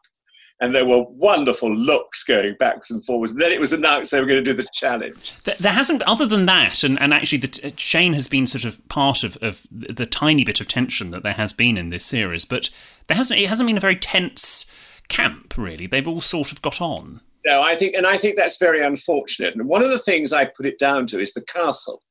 and 0.62 0.76
there 0.76 0.86
were 0.86 1.02
wonderful 1.02 1.76
looks 1.76 2.24
going 2.24 2.56
backwards 2.60 2.92
and 2.92 3.04
forwards. 3.04 3.32
And 3.32 3.42
then 3.42 3.52
it 3.52 3.60
was 3.60 3.74
announced 3.74 4.12
they 4.12 4.20
were 4.20 4.28
going 4.28 4.44
to 4.44 4.50
do 4.50 4.54
the 4.54 4.68
challenge. 4.72 5.34
There 5.44 5.72
hasn't, 5.72 6.04
other 6.04 6.28
than 6.28 6.46
that, 6.46 6.84
and, 6.84 7.02
and 7.02 7.14
actually, 7.14 7.40
the, 7.40 7.68
uh, 7.68 7.72
Shane 7.76 8.14
has 8.14 8.28
been 8.28 8.46
sort 8.46 8.64
of 8.64 8.88
part 8.88 9.24
of, 9.24 9.38
of 9.42 9.66
the 9.72 10.06
tiny 10.06 10.46
bit 10.46 10.62
of 10.62 10.68
tension 10.68 11.10
that 11.12 11.24
there 11.24 11.34
has 11.34 11.52
been 11.52 11.78
in 11.78 11.90
this 11.90 12.06
series, 12.06 12.46
but 12.46 12.70
there 13.08 13.18
hasn't. 13.18 13.40
It 13.40 13.50
hasn't 13.50 13.68
been 13.68 13.78
a 13.78 13.82
very 13.82 13.96
tense 13.96 14.74
camp, 15.12 15.58
really. 15.58 15.86
They've 15.86 16.08
all 16.08 16.22
sort 16.22 16.52
of 16.52 16.62
got 16.62 16.82
on. 16.82 17.22
No, 17.46 17.62
I 17.62 17.76
think, 17.76 17.96
and 17.96 18.08
I 18.08 18.18
think 18.18 18.36
that's 18.36 18.58
very 18.58 18.84
unfortunate. 18.84 19.56
And 19.56 19.68
one 19.68 19.84
of 19.84 19.90
the 19.90 20.00
things 20.00 20.32
I 20.32 20.46
put 20.46 20.66
it 20.66 20.80
down 20.80 21.06
to 21.08 21.20
is 21.20 21.34
the 21.34 21.42
castle, 21.42 22.02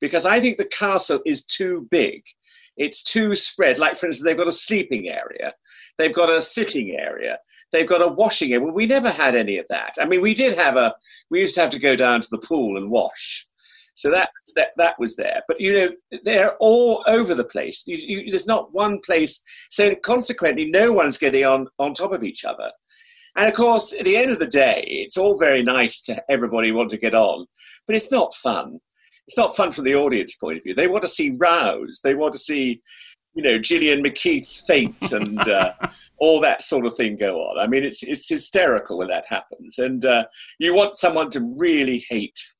because 0.00 0.24
I 0.26 0.38
think 0.40 0.56
the 0.56 0.66
castle 0.66 1.20
is 1.24 1.44
too 1.44 1.88
big. 1.90 2.22
It's 2.76 3.02
too 3.02 3.34
spread. 3.34 3.78
Like, 3.78 3.96
for 3.96 4.06
instance, 4.06 4.24
they've 4.24 4.36
got 4.36 4.48
a 4.48 4.52
sleeping 4.52 5.08
area, 5.08 5.54
they've 5.96 6.12
got 6.12 6.28
a 6.28 6.40
sitting 6.40 6.90
area, 6.90 7.38
they've 7.72 7.88
got 7.88 8.02
a 8.02 8.08
washing 8.08 8.52
area. 8.52 8.64
Well, 8.64 8.74
we 8.74 8.86
never 8.86 9.10
had 9.10 9.34
any 9.34 9.56
of 9.56 9.66
that. 9.68 9.94
I 9.98 10.04
mean, 10.04 10.20
we 10.20 10.34
did 10.34 10.56
have 10.58 10.76
a, 10.76 10.94
we 11.30 11.40
used 11.40 11.54
to 11.54 11.62
have 11.62 11.70
to 11.70 11.78
go 11.78 11.96
down 11.96 12.20
to 12.20 12.28
the 12.30 12.38
pool 12.38 12.76
and 12.76 12.90
wash. 12.90 13.45
So 13.96 14.10
that, 14.10 14.30
that, 14.54 14.68
that 14.76 14.98
was 14.98 15.16
there. 15.16 15.42
But, 15.48 15.60
you 15.60 15.72
know, 15.72 15.88
they're 16.22 16.56
all 16.58 17.02
over 17.08 17.34
the 17.34 17.44
place. 17.44 17.86
You, 17.86 17.96
you, 17.96 18.30
there's 18.30 18.46
not 18.46 18.72
one 18.72 19.00
place. 19.00 19.42
So 19.70 19.94
consequently, 19.96 20.70
no 20.70 20.92
one's 20.92 21.18
getting 21.18 21.44
on, 21.44 21.68
on 21.78 21.94
top 21.94 22.12
of 22.12 22.22
each 22.22 22.44
other. 22.44 22.70
And 23.36 23.48
of 23.48 23.54
course, 23.54 23.92
at 23.92 24.04
the 24.04 24.16
end 24.16 24.30
of 24.30 24.38
the 24.38 24.46
day, 24.46 24.84
it's 24.86 25.18
all 25.18 25.38
very 25.38 25.62
nice 25.62 26.00
to 26.02 26.22
everybody 26.30 26.72
want 26.72 26.90
to 26.90 26.98
get 26.98 27.14
on, 27.14 27.46
but 27.86 27.94
it's 27.94 28.10
not 28.10 28.34
fun. 28.34 28.80
It's 29.26 29.36
not 29.36 29.56
fun 29.56 29.72
from 29.72 29.84
the 29.84 29.94
audience 29.94 30.36
point 30.36 30.56
of 30.56 30.62
view. 30.62 30.74
They 30.74 30.86
want 30.86 31.02
to 31.02 31.08
see 31.08 31.36
rows. 31.36 32.00
They 32.02 32.14
want 32.14 32.32
to 32.32 32.38
see 32.38 32.80
you 33.36 33.42
know 33.42 33.58
Gillian 33.58 34.02
McKeith's 34.02 34.64
fate 34.66 35.12
and 35.12 35.46
uh, 35.46 35.74
all 36.18 36.40
that 36.40 36.62
sort 36.62 36.86
of 36.86 36.94
thing 36.94 37.16
go 37.16 37.36
on. 37.36 37.60
I 37.60 37.66
mean, 37.66 37.84
it's 37.84 38.02
it's 38.02 38.28
hysterical 38.28 38.98
when 38.98 39.08
that 39.08 39.26
happens, 39.28 39.78
and 39.78 40.04
uh, 40.04 40.24
you 40.58 40.74
want 40.74 40.96
someone 40.96 41.30
to 41.30 41.54
really 41.56 42.04
hate 42.08 42.54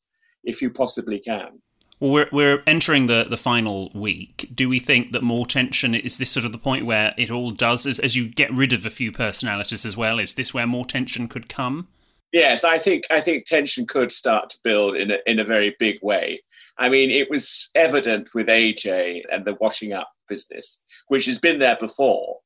if 0.47 0.63
you 0.63 0.71
possibly 0.71 1.19
can. 1.19 1.61
Well, 2.01 2.13
we're 2.13 2.29
we're 2.31 2.63
entering 2.67 3.07
the 3.07 3.27
the 3.29 3.37
final 3.37 3.91
week. 3.95 4.51
Do 4.55 4.69
we 4.69 4.79
think 4.79 5.13
that 5.13 5.23
more 5.23 5.47
tension 5.47 5.95
is 5.95 6.19
this 6.19 6.31
sort 6.31 6.47
of 6.47 6.53
the 6.53 6.59
point 6.59 6.87
where 6.87 7.15
it 7.17 7.31
all 7.31 7.51
does 7.51 7.87
as 7.87 7.99
as 7.99 8.15
you 8.17 8.29
get 8.29 8.53
rid 8.53 8.73
of 8.73 8.87
a 8.87 8.91
few 8.91 9.13
personalities 9.13 9.87
as 9.87 9.97
well? 9.97 10.19
Is 10.19 10.35
this 10.35 10.53
where 10.53 10.67
more 10.67 10.85
tension 10.85 11.27
could 11.27 11.49
come? 11.49 11.89
Yes, 12.33 12.65
I 12.65 12.79
think 12.79 13.05
I 13.11 13.21
think 13.21 13.47
tension 13.47 13.87
could 13.87 14.13
start 14.13 14.51
to 14.51 14.59
build 14.63 14.97
in 14.97 15.11
a, 15.11 15.19
in 15.27 15.39
a 15.39 15.45
very 15.45 15.75
big 15.79 15.99
way. 16.03 16.41
I 16.79 16.91
mean, 16.91 17.11
it 17.11 17.31
was 17.31 17.71
evident 17.75 18.29
with 18.35 18.49
AJ 18.49 19.23
and 19.33 19.47
the 19.47 19.55
washing 19.55 19.95
up 19.95 20.11
business, 20.29 20.85
which 21.09 21.25
has 21.25 21.39
been 21.39 21.59
there 21.59 21.77
before, 21.81 22.41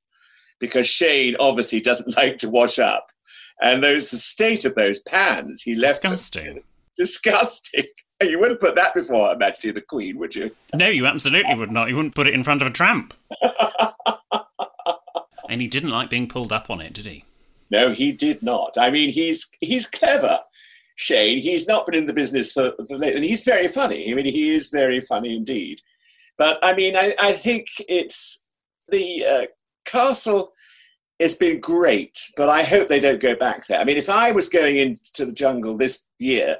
because 0.61 0.87
Shane 0.87 1.35
obviously 1.41 1.81
doesn't 1.81 2.17
like 2.17 2.37
to 2.39 2.51
wash 2.51 2.79
up. 2.79 3.09
And 3.61 3.83
those 3.83 4.11
the 4.11 4.17
state 4.17 4.65
of 4.65 4.75
those 4.77 5.01
pans 5.01 5.63
he 5.63 5.75
left. 5.75 6.03
Disgusting. 6.03 6.63
Disgusting. 6.97 7.85
You 8.23 8.39
wouldn't 8.39 8.61
put 8.61 8.75
that 8.75 8.93
before 8.93 9.31
Her 9.31 9.37
Majesty 9.39 9.71
the 9.71 9.81
Queen, 9.81 10.19
would 10.19 10.35
you? 10.35 10.51
No, 10.75 10.89
you 10.89 11.07
absolutely 11.07 11.55
would 11.55 11.71
not. 11.71 11.89
You 11.89 11.97
wouldn't 11.97 12.15
put 12.15 12.27
it 12.27 12.35
in 12.35 12.45
front 12.45 12.61
of 12.61 12.69
a 12.69 12.71
tramp. 12.71 13.15
and 15.49 15.63
he 15.63 15.67
didn't 15.67 15.89
like 15.89 16.11
being 16.11 16.29
pulled 16.29 16.53
up 16.53 16.69
on 16.69 16.83
it, 16.83 16.93
did 16.93 17.07
he? 17.07 17.25
No, 17.71 17.93
he 17.93 18.13
did 18.13 18.43
not. 18.43 18.77
I 18.79 18.91
mean, 18.91 19.09
he's 19.09 19.49
he's 19.61 19.87
clever. 19.87 20.41
Shane, 20.97 21.39
he's 21.39 21.67
not 21.67 21.87
been 21.87 21.95
in 21.95 22.05
the 22.05 22.13
business 22.13 22.53
for, 22.53 22.75
for 22.87 23.03
and 23.03 23.25
he's 23.25 23.43
very 23.43 23.69
funny. 23.69 24.11
I 24.11 24.15
mean, 24.15 24.27
he 24.27 24.55
is 24.55 24.69
very 24.69 25.01
funny 25.01 25.35
indeed. 25.35 25.81
But 26.37 26.59
I 26.63 26.75
mean, 26.75 26.97
I, 26.97 27.15
I 27.19 27.33
think 27.33 27.69
it's 27.89 28.45
the 28.91 29.25
uh, 29.25 29.47
castle 29.87 30.53
has 31.21 31.37
been 31.37 31.61
great, 31.61 32.19
but 32.37 32.49
I 32.49 32.65
hope 32.65 32.89
they 32.89 33.01
don't 33.01 33.21
go 33.21 33.35
back 33.35 33.67
there. 33.67 33.81
I 33.81 33.85
mean, 33.85 33.97
if 33.97 34.09
I 34.09 34.33
was 34.33 34.49
going 34.49 34.77
into 34.77 35.25
the 35.25 35.33
jungle 35.33 35.77
this 35.77 36.09
year, 36.19 36.57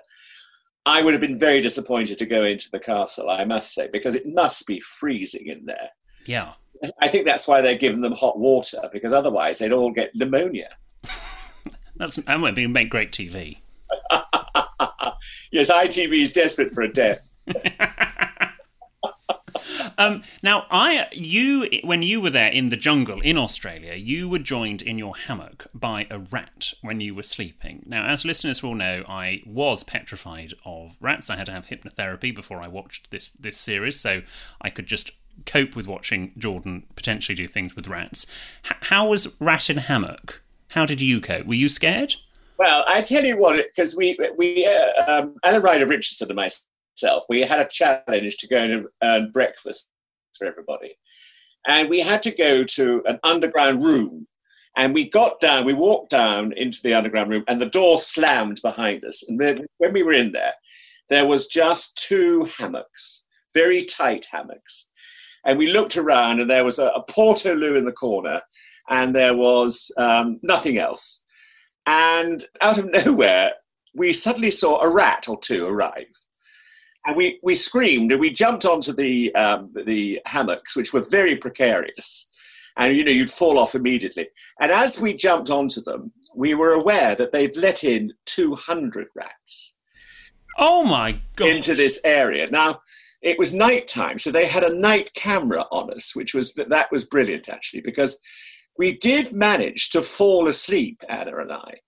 I 0.87 1.03
would 1.03 1.13
have 1.13 1.21
been 1.21 1.39
very 1.39 1.61
disappointed 1.61 2.19
to 2.19 2.27
go 2.27 2.45
into 2.45 2.71
the 2.71 2.81
castle, 2.81 3.29
I 3.29 3.45
must 3.45 3.75
say, 3.75 3.89
because 3.93 4.15
it 4.15 4.27
must 4.27 4.67
be 4.67 4.81
freezing 4.81 5.47
in 5.47 5.67
there. 5.67 5.91
Yeah. 6.25 6.53
I 7.01 7.09
think 7.09 7.27
that's 7.27 7.47
why 7.47 7.61
they're 7.61 7.77
giving 7.77 8.01
them 8.01 8.15
hot 8.15 8.39
water, 8.39 8.89
because 8.93 9.13
otherwise 9.13 9.59
they'd 9.59 9.73
all 9.73 9.91
get 9.91 10.15
pneumonia. 10.15 10.71
that's 11.97 12.17
that 12.17 12.41
would 12.41 12.55
be 12.55 12.67
make 12.67 12.89
great 12.89 13.13
TV. 13.13 13.61
yes, 15.53 15.71
ITV 15.71 16.23
is 16.23 16.33
desperate 16.33 16.73
for 16.73 16.83
a 16.83 16.93
death. 16.93 17.37
Um, 19.99 20.23
now, 20.43 20.67
I 20.71 21.09
you 21.13 21.69
when 21.85 22.03
you 22.03 22.21
were 22.21 22.31
there 22.31 22.51
in 22.51 22.71
the 22.71 22.77
jungle 22.77 23.21
in 23.21 23.37
Australia, 23.37 23.95
you 23.95 24.29
were 24.29 24.39
joined 24.39 24.83
in 24.83 24.99
your 24.99 25.17
hammock 25.17 25.67
by 25.75 26.07
a 26.11 26.19
rat 26.19 26.73
when 26.83 27.01
you 27.01 27.15
were 27.15 27.23
sleeping. 27.23 27.85
Now, 27.87 28.07
as 28.07 28.25
listeners 28.25 28.63
will 28.63 28.75
know, 28.75 29.05
I 29.09 29.43
was 29.47 29.85
petrified 29.85 30.55
of 30.65 30.97
rats. 31.01 31.31
I 31.31 31.37
had 31.37 31.47
to 31.47 31.53
have 31.53 31.67
hypnotherapy 31.67 32.35
before 32.35 32.63
I 32.63 32.69
watched 32.69 33.11
this 33.11 33.29
this 33.39 33.57
series, 33.57 33.99
so 33.99 34.23
I 34.61 34.71
could 34.71 34.87
just 34.87 35.13
cope 35.47 35.77
with 35.77 35.87
watching 35.87 36.33
Jordan 36.37 36.85
potentially 36.97 37.37
do 37.37 37.47
things 37.47 37.75
with 37.75 37.89
rats. 37.89 38.27
H- 38.65 38.77
how 38.83 39.09
was 39.09 39.41
rat 39.41 39.71
in 39.71 39.79
hammock? 39.79 40.43
How 40.73 40.87
did 40.87 41.01
you 41.01 41.21
cope? 41.21 41.47
Were 41.47 41.55
you 41.55 41.69
scared? 41.69 42.15
Well, 42.59 42.85
I 42.87 43.01
tell 43.01 43.25
you 43.25 43.39
what, 43.39 43.57
because 43.57 43.97
we 43.97 44.19
we 44.37 44.67
uh, 44.67 45.05
um, 45.09 45.37
Anna 45.43 45.61
Ryder 45.61 45.87
Richardson 45.87 46.29
and 46.29 46.37
myself 46.37 46.67
we 47.29 47.43
had 47.43 47.61
a 47.61 47.69
challenge 47.69 48.37
to 48.39 48.49
go 48.49 48.57
and 48.57 48.87
earn 49.03 49.31
breakfast 49.31 49.91
for 50.37 50.47
everybody. 50.47 50.95
And 51.67 51.89
we 51.89 52.01
had 52.01 52.23
to 52.23 52.31
go 52.31 52.63
to 52.63 53.03
an 53.07 53.19
underground 53.23 53.85
room. 53.85 54.27
And 54.77 54.95
we 54.95 55.09
got 55.09 55.41
down, 55.41 55.65
we 55.65 55.75
walked 55.75 56.11
down 56.11 56.53
into 56.53 56.79
the 56.83 56.95
underground 56.95 57.31
room, 57.31 57.45
and 57.49 57.61
the 57.61 57.67
door 57.67 57.99
slammed 57.99 58.61
behind 58.63 59.05
us. 59.05 59.29
And 59.29 59.41
then 59.41 59.67
when 59.79 59.93
we 59.93 60.03
were 60.03 60.13
in 60.13 60.33
there, 60.33 60.55
there 61.09 61.27
was 61.27 61.49
just 61.49 61.99
two 61.99 62.49
hammocks, 62.57 63.27
very 63.53 63.85
tight 63.85 64.27
hammocks. 64.31 64.91
And 65.45 65.59
we 65.59 65.73
looked 65.73 65.97
around, 65.97 66.41
and 66.41 66.49
there 66.49 66.65
was 66.65 66.79
a, 66.79 66.87
a 66.87 67.05
portaloo 67.05 67.77
in 67.77 67.85
the 67.85 67.93
corner, 67.93 68.43
and 68.89 69.15
there 69.15 69.37
was 69.37 69.93
um, 69.99 70.39
nothing 70.43 70.79
else. 70.79 71.25
And 71.87 72.45
out 72.61 72.79
of 72.79 72.91
nowhere, 73.05 73.53
we 73.95 74.13
suddenly 74.13 74.53
saw 74.53 74.81
a 74.81 74.89
rat 74.89 75.29
or 75.29 75.39
two 75.39 75.67
arrive. 75.67 76.07
And 77.07 77.17
we, 77.17 77.41
we 77.43 77.55
screamed 77.55 78.13
and 78.13 78.21
we 78.21 78.31
jumped 78.31 78.67
onto 78.67 78.93
the, 78.93 79.35
um, 79.35 79.71
the 79.87 80.21
hammocks, 80.27 80.77
which 80.77 80.93
were 80.93 81.05
very 81.11 81.37
precarious. 81.37 82.29
And, 82.77 82.95
you 82.95 83.05
know, 83.05 83.11
you'd 83.11 83.31
fall 83.31 83.59
off 83.59 83.75
immediately. 83.75 84.29
And 84.61 84.71
as 84.71 85.01
we 85.01 85.15
jumped 85.15 85.51
onto 85.51 85.81
them, 85.83 86.13
we 86.35 86.55
were 86.55 86.73
aware 86.73 87.15
that 87.15 87.33
they'd 87.33 87.57
let 87.57 87.85
in 87.85 88.13
200 88.27 89.09
rats. 89.17 89.79
Oh, 90.59 90.85
my 90.85 91.21
God. 91.37 91.49
Into 91.49 91.75
this 91.75 92.01
area. 92.05 92.49
Now, 92.51 92.81
it 93.23 93.39
was 93.39 93.53
night 93.53 93.87
time, 93.87 94.19
so 94.19 94.31
they 94.31 94.47
had 94.47 94.65
a 94.65 94.75
night 94.75 95.13
camera 95.15 95.67
on 95.71 95.93
us, 95.93 96.17
which 96.17 96.35
was 96.35 96.55
that 96.55 96.91
was 96.91 97.05
brilliant 97.05 97.51
actually 97.51 97.83
because 97.83 98.19
we 98.79 98.97
did 98.97 99.33
manage 99.33 99.91
to 99.91 100.01
fall 100.01 100.49
asleep, 100.49 101.03
Anna 101.09 101.37
and 101.39 101.53
I. 101.53 101.81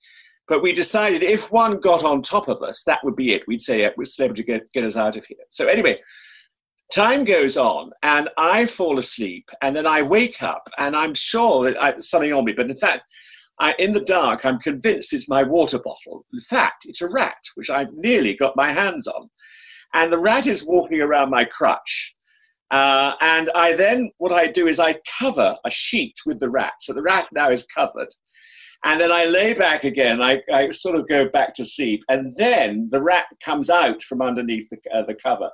But 0.48 0.62
we 0.62 0.72
decided 0.72 1.22
if 1.22 1.52
one 1.52 1.78
got 1.78 2.04
on 2.04 2.20
top 2.20 2.48
of 2.48 2.62
us, 2.62 2.84
that 2.84 3.00
would 3.04 3.16
be 3.16 3.32
it. 3.32 3.42
We'd 3.46 3.60
say 3.60 3.82
it 3.82 3.96
was 3.96 4.18
able 4.18 4.34
to 4.34 4.42
get, 4.42 4.70
get 4.72 4.84
us 4.84 4.96
out 4.96 5.16
of 5.16 5.24
here. 5.24 5.38
So 5.50 5.68
anyway, 5.68 6.00
time 6.92 7.24
goes 7.24 7.56
on 7.56 7.90
and 8.02 8.28
I 8.36 8.66
fall 8.66 8.98
asleep 8.98 9.48
and 9.62 9.74
then 9.74 9.86
I 9.86 10.02
wake 10.02 10.42
up 10.42 10.68
and 10.78 10.96
I'm 10.96 11.14
sure 11.14 11.64
that 11.64 11.82
I, 11.82 11.98
something 11.98 12.32
on 12.32 12.44
me. 12.44 12.52
But 12.52 12.68
in 12.68 12.76
fact, 12.76 13.02
I, 13.60 13.74
in 13.78 13.92
the 13.92 14.00
dark, 14.00 14.44
I'm 14.44 14.58
convinced 14.58 15.14
it's 15.14 15.28
my 15.28 15.42
water 15.42 15.78
bottle. 15.78 16.24
In 16.32 16.40
fact, 16.40 16.84
it's 16.86 17.02
a 17.02 17.08
rat, 17.08 17.38
which 17.54 17.70
I've 17.70 17.92
nearly 17.94 18.34
got 18.34 18.56
my 18.56 18.72
hands 18.72 19.06
on. 19.06 19.30
And 19.94 20.12
the 20.12 20.18
rat 20.18 20.46
is 20.46 20.66
walking 20.66 21.00
around 21.00 21.30
my 21.30 21.44
crutch. 21.44 22.16
Uh, 22.70 23.12
and 23.20 23.50
I 23.54 23.76
then, 23.76 24.10
what 24.16 24.32
I 24.32 24.46
do 24.46 24.66
is 24.66 24.80
I 24.80 24.96
cover 25.20 25.56
a 25.64 25.70
sheet 25.70 26.14
with 26.24 26.40
the 26.40 26.48
rat. 26.48 26.72
So 26.80 26.94
the 26.94 27.02
rat 27.02 27.28
now 27.32 27.50
is 27.50 27.66
covered. 27.66 28.08
And 28.84 29.00
then 29.00 29.12
I 29.12 29.24
lay 29.24 29.54
back 29.54 29.84
again. 29.84 30.20
I, 30.20 30.42
I 30.52 30.70
sort 30.72 30.96
of 30.96 31.08
go 31.08 31.28
back 31.28 31.54
to 31.54 31.64
sleep. 31.64 32.02
And 32.08 32.34
then 32.36 32.88
the 32.90 33.02
rat 33.02 33.26
comes 33.44 33.70
out 33.70 34.02
from 34.02 34.20
underneath 34.20 34.68
the, 34.70 34.78
uh, 34.92 35.02
the 35.02 35.14
cover. 35.14 35.50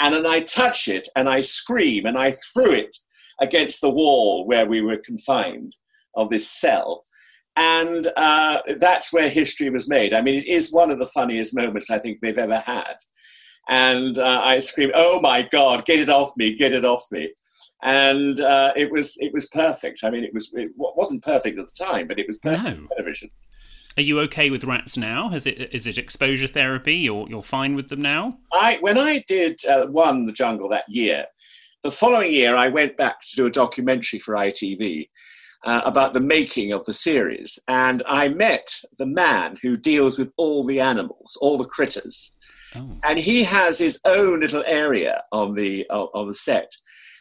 And 0.00 0.14
then 0.14 0.26
I 0.26 0.40
touch 0.40 0.88
it 0.88 1.08
and 1.16 1.28
I 1.28 1.40
scream 1.40 2.06
and 2.06 2.16
I 2.16 2.32
threw 2.32 2.72
it 2.72 2.96
against 3.40 3.80
the 3.80 3.90
wall 3.90 4.46
where 4.46 4.66
we 4.66 4.80
were 4.80 4.96
confined 4.96 5.74
of 6.16 6.30
this 6.30 6.48
cell. 6.48 7.02
And 7.56 8.08
uh, 8.16 8.60
that's 8.78 9.12
where 9.12 9.28
history 9.28 9.68
was 9.68 9.88
made. 9.88 10.14
I 10.14 10.22
mean, 10.22 10.34
it 10.34 10.46
is 10.46 10.72
one 10.72 10.90
of 10.90 10.98
the 10.98 11.06
funniest 11.06 11.54
moments 11.54 11.90
I 11.90 11.98
think 11.98 12.20
they've 12.20 12.38
ever 12.38 12.58
had 12.58 12.94
and 13.68 14.18
uh, 14.18 14.40
I 14.42 14.58
scream, 14.58 14.90
"Oh 14.94 15.20
my 15.20 15.42
God, 15.42 15.84
get 15.84 16.00
it 16.00 16.08
off 16.08 16.32
me! 16.36 16.56
Get 16.56 16.72
it 16.72 16.84
off 16.84 17.06
me!" 17.10 17.32
And 17.82 18.40
uh, 18.40 18.72
it 18.76 18.90
was 18.90 19.18
it 19.20 19.32
was 19.32 19.48
perfect. 19.48 20.04
I 20.04 20.10
mean, 20.10 20.24
it 20.24 20.32
was 20.32 20.52
it 20.54 20.70
wasn't 20.76 21.24
perfect 21.24 21.58
at 21.58 21.66
the 21.66 21.84
time, 21.84 22.06
but 22.06 22.18
it 22.18 22.26
was 22.26 22.38
perfect 22.38 22.80
no. 22.80 22.86
television. 22.96 23.30
Are 23.96 24.02
you 24.02 24.20
okay 24.20 24.50
with 24.50 24.64
rats 24.64 24.96
now? 24.96 25.32
Is 25.32 25.46
it 25.46 25.74
is 25.74 25.86
it 25.86 25.98
exposure 25.98 26.46
therapy? 26.46 26.94
You're 26.94 27.28
you're 27.28 27.42
fine 27.42 27.74
with 27.74 27.88
them 27.88 28.00
now? 28.00 28.38
I 28.52 28.78
when 28.80 28.98
I 28.98 29.24
did 29.26 29.60
uh, 29.66 29.86
one 29.86 30.24
the 30.24 30.32
jungle 30.32 30.68
that 30.70 30.84
year, 30.88 31.26
the 31.82 31.90
following 31.90 32.32
year 32.32 32.56
I 32.56 32.68
went 32.68 32.96
back 32.96 33.20
to 33.20 33.36
do 33.36 33.46
a 33.46 33.50
documentary 33.50 34.18
for 34.18 34.34
ITV. 34.34 35.08
Uh, 35.64 35.80
about 35.84 36.12
the 36.12 36.18
making 36.18 36.72
of 36.72 36.84
the 36.86 36.92
series. 36.92 37.56
And 37.68 38.02
I 38.08 38.26
met 38.26 38.66
the 38.98 39.06
man 39.06 39.58
who 39.62 39.76
deals 39.76 40.18
with 40.18 40.32
all 40.36 40.64
the 40.64 40.80
animals, 40.80 41.38
all 41.40 41.56
the 41.56 41.64
critters. 41.64 42.36
Oh. 42.74 42.98
And 43.04 43.20
he 43.20 43.44
has 43.44 43.78
his 43.78 44.00
own 44.04 44.40
little 44.40 44.64
area 44.66 45.22
on 45.30 45.54
the 45.54 45.86
on 45.88 46.26
the 46.26 46.34
set. 46.34 46.72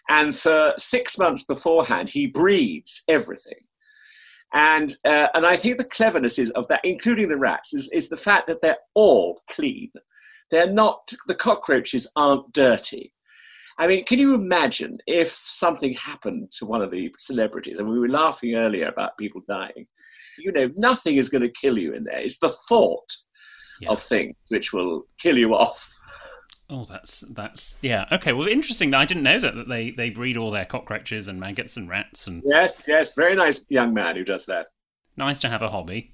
And 0.10 0.36
for 0.36 0.74
six 0.78 1.18
months 1.18 1.44
beforehand, 1.44 2.10
he 2.10 2.28
breeds 2.28 3.04
everything. 3.08 3.60
And 4.54 4.94
uh, 5.06 5.28
and 5.34 5.46
I 5.46 5.56
think 5.56 5.78
the 5.78 5.86
cleverness 5.86 6.38
is 6.38 6.50
of 6.52 6.68
that, 6.68 6.82
including 6.84 7.30
the 7.30 7.38
rats, 7.38 7.74
is, 7.74 7.90
is 7.94 8.10
the 8.10 8.18
fact 8.18 8.48
that 8.48 8.62
they're 8.62 8.78
all 8.96 9.42
clean. 9.50 9.92
They're 10.50 10.72
not 10.72 11.10
the 11.28 11.36
cockroaches 11.36 12.12
aren't 12.18 12.52
dirty. 12.52 13.14
I 13.78 13.88
mean, 13.88 14.04
can 14.04 14.20
you 14.20 14.36
imagine 14.36 15.00
if 15.08 15.30
something 15.30 15.94
happened 15.94 16.52
to 16.52 16.66
one 16.66 16.82
of 16.82 16.92
the 16.92 17.14
celebrities? 17.18 17.80
I 17.80 17.84
mean, 17.84 17.94
we 17.94 18.00
were 18.00 18.10
laughing 18.10 18.56
earlier 18.56 18.88
about 18.88 19.18
people 19.18 19.42
dying. 19.48 19.88
You 20.38 20.52
know, 20.52 20.70
nothing 20.76 21.16
is 21.16 21.30
going 21.30 21.42
to 21.42 21.50
kill 21.50 21.80
you 21.80 21.94
in 21.94 22.04
there. 22.04 22.20
It's 22.20 22.40
the 22.40 22.54
thought 22.68 23.12
yeah. 23.80 23.90
of 23.90 24.00
things 24.00 24.36
which 24.50 24.74
will 24.74 25.04
kill 25.18 25.38
you 25.38 25.56
off. 25.56 25.90
Oh, 26.74 26.86
that's 26.86 27.20
that's 27.22 27.78
yeah. 27.82 28.06
Okay, 28.14 28.32
well, 28.32 28.48
interesting. 28.48 28.94
I 28.94 29.04
didn't 29.04 29.24
know 29.24 29.40
that, 29.40 29.56
that 29.56 29.68
they 29.68 29.92
they 29.92 30.10
breed 30.10 30.38
all 30.38 30.52
their 30.52 30.66
cockroaches 30.66 31.28
and 31.28 31.38
maggots 31.38 31.76
and 31.76 31.90
rats 31.90 32.28
and 32.28 32.42
yes, 32.46 32.86
yes, 32.88 33.14
very 33.14 33.36
nice 33.36 33.66
young 33.70 33.94
man 33.94 34.16
who 34.16 34.24
does 34.24 34.46
that. 34.46 34.68
Nice 35.18 35.42
to 35.42 35.50
have 35.50 35.62
a 35.62 35.70
hobby. 35.70 36.14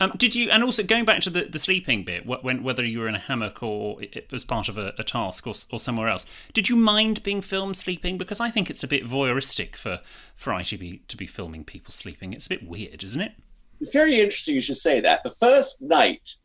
um, 0.00 0.12
did 0.16 0.34
you? 0.34 0.50
And 0.50 0.64
also 0.64 0.82
going 0.82 1.04
back 1.04 1.20
to 1.20 1.30
the, 1.30 1.42
the 1.42 1.58
sleeping 1.58 2.02
bit, 2.02 2.24
when 2.24 2.62
whether 2.62 2.82
you 2.82 3.00
were 3.00 3.08
in 3.08 3.14
a 3.14 3.18
hammock 3.18 3.62
or 3.62 4.00
it 4.00 4.32
was 4.32 4.42
part 4.42 4.70
of 4.70 4.78
a, 4.78 4.94
a 4.98 5.04
task 5.04 5.46
or, 5.46 5.54
or 5.70 5.78
somewhere 5.78 6.08
else, 6.08 6.24
did 6.54 6.70
you 6.70 6.76
mind 6.76 7.22
being 7.22 7.42
filmed 7.42 7.76
sleeping? 7.76 8.16
Because 8.16 8.40
I 8.40 8.48
think 8.48 8.70
it's 8.70 8.82
a 8.82 8.88
bit 8.88 9.04
voyeuristic 9.04 9.76
for 9.76 10.00
for 10.34 10.54
ITV 10.54 11.06
to 11.08 11.16
be 11.18 11.26
filming 11.26 11.64
people 11.64 11.92
sleeping. 11.92 12.32
It's 12.32 12.46
a 12.46 12.50
bit 12.50 12.66
weird, 12.66 13.04
isn't 13.04 13.20
it? 13.20 13.32
It's 13.80 13.92
very 13.92 14.18
interesting 14.18 14.54
you 14.54 14.62
should 14.62 14.76
say 14.76 15.00
that. 15.00 15.24
The 15.24 15.30
first 15.30 15.82
night 15.82 16.36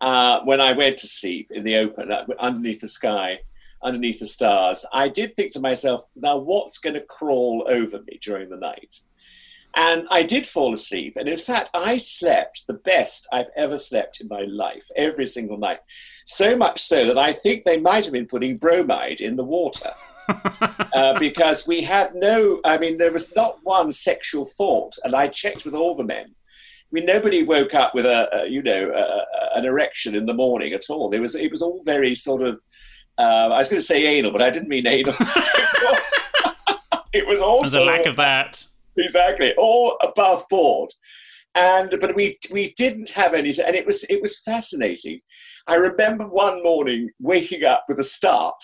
uh, 0.00 0.40
when 0.44 0.60
I 0.60 0.72
went 0.72 0.96
to 0.98 1.06
sleep 1.06 1.50
in 1.50 1.64
the 1.64 1.76
open, 1.76 2.10
uh, 2.10 2.26
underneath 2.38 2.80
the 2.80 2.88
sky, 2.88 3.40
underneath 3.82 4.18
the 4.18 4.26
stars, 4.26 4.84
I 4.92 5.08
did 5.08 5.34
think 5.34 5.52
to 5.52 5.60
myself, 5.60 6.04
now 6.16 6.38
what's 6.38 6.78
going 6.78 6.94
to 6.94 7.00
crawl 7.00 7.66
over 7.68 8.00
me 8.02 8.18
during 8.20 8.50
the 8.50 8.56
night? 8.56 9.00
And 9.76 10.06
I 10.10 10.22
did 10.24 10.46
fall 10.46 10.74
asleep. 10.74 11.16
And 11.16 11.28
in 11.28 11.36
fact, 11.36 11.70
I 11.74 11.96
slept 11.96 12.66
the 12.66 12.74
best 12.74 13.28
I've 13.32 13.50
ever 13.56 13.78
slept 13.78 14.20
in 14.20 14.26
my 14.28 14.42
life, 14.42 14.88
every 14.96 15.26
single 15.26 15.58
night. 15.58 15.78
So 16.24 16.56
much 16.56 16.80
so 16.80 17.06
that 17.06 17.18
I 17.18 17.32
think 17.32 17.62
they 17.62 17.78
might 17.78 18.04
have 18.04 18.12
been 18.12 18.26
putting 18.26 18.56
bromide 18.56 19.20
in 19.20 19.36
the 19.36 19.44
water. 19.44 19.90
uh, 20.94 21.18
because 21.18 21.68
we 21.68 21.82
had 21.82 22.14
no, 22.14 22.60
I 22.64 22.78
mean, 22.78 22.98
there 22.98 23.12
was 23.12 23.34
not 23.36 23.58
one 23.62 23.92
sexual 23.92 24.44
thought. 24.44 24.96
And 25.04 25.14
I 25.14 25.28
checked 25.28 25.64
with 25.64 25.74
all 25.74 25.94
the 25.94 26.04
men 26.04 26.34
we 26.92 27.02
nobody 27.02 27.42
woke 27.42 27.74
up 27.74 27.94
with 27.94 28.06
a, 28.06 28.28
a 28.42 28.46
you 28.48 28.62
know 28.62 28.92
a, 28.94 29.58
an 29.58 29.64
erection 29.64 30.14
in 30.14 30.26
the 30.26 30.34
morning 30.34 30.72
at 30.72 30.90
all. 30.90 31.12
It 31.12 31.20
was 31.20 31.34
it 31.34 31.50
was 31.50 31.62
all 31.62 31.80
very 31.84 32.14
sort 32.14 32.42
of. 32.42 32.60
Uh, 33.18 33.48
I 33.52 33.58
was 33.58 33.68
going 33.68 33.80
to 33.80 33.84
say 33.84 34.06
anal, 34.06 34.32
but 34.32 34.40
I 34.40 34.48
didn't 34.50 34.68
mean 34.68 34.86
anal. 34.86 35.14
it 37.12 37.26
was 37.26 37.40
all 37.40 37.60
there's 37.62 37.74
a 37.74 37.84
lack 37.84 38.06
of 38.06 38.16
that. 38.16 38.66
Exactly, 38.96 39.54
all 39.56 39.96
above 40.02 40.44
board, 40.48 40.90
and 41.54 41.94
but 42.00 42.14
we 42.16 42.38
we 42.52 42.72
didn't 42.76 43.10
have 43.10 43.34
any, 43.34 43.50
and 43.50 43.76
it 43.76 43.86
was 43.86 44.04
it 44.04 44.22
was 44.22 44.40
fascinating. 44.40 45.20
I 45.66 45.76
remember 45.76 46.26
one 46.26 46.62
morning 46.62 47.10
waking 47.20 47.64
up 47.64 47.84
with 47.88 47.98
a 48.00 48.04
start 48.04 48.56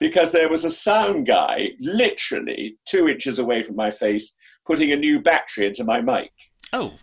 because 0.00 0.30
there 0.30 0.48
was 0.48 0.64
a 0.64 0.70
sound 0.70 1.26
guy 1.26 1.70
literally 1.80 2.76
two 2.86 3.08
inches 3.08 3.38
away 3.38 3.62
from 3.62 3.74
my 3.74 3.90
face 3.90 4.36
putting 4.64 4.92
a 4.92 4.96
new 4.96 5.20
battery 5.20 5.66
into 5.66 5.84
my 5.84 6.00
mic. 6.00 6.30
Oh 6.72 6.94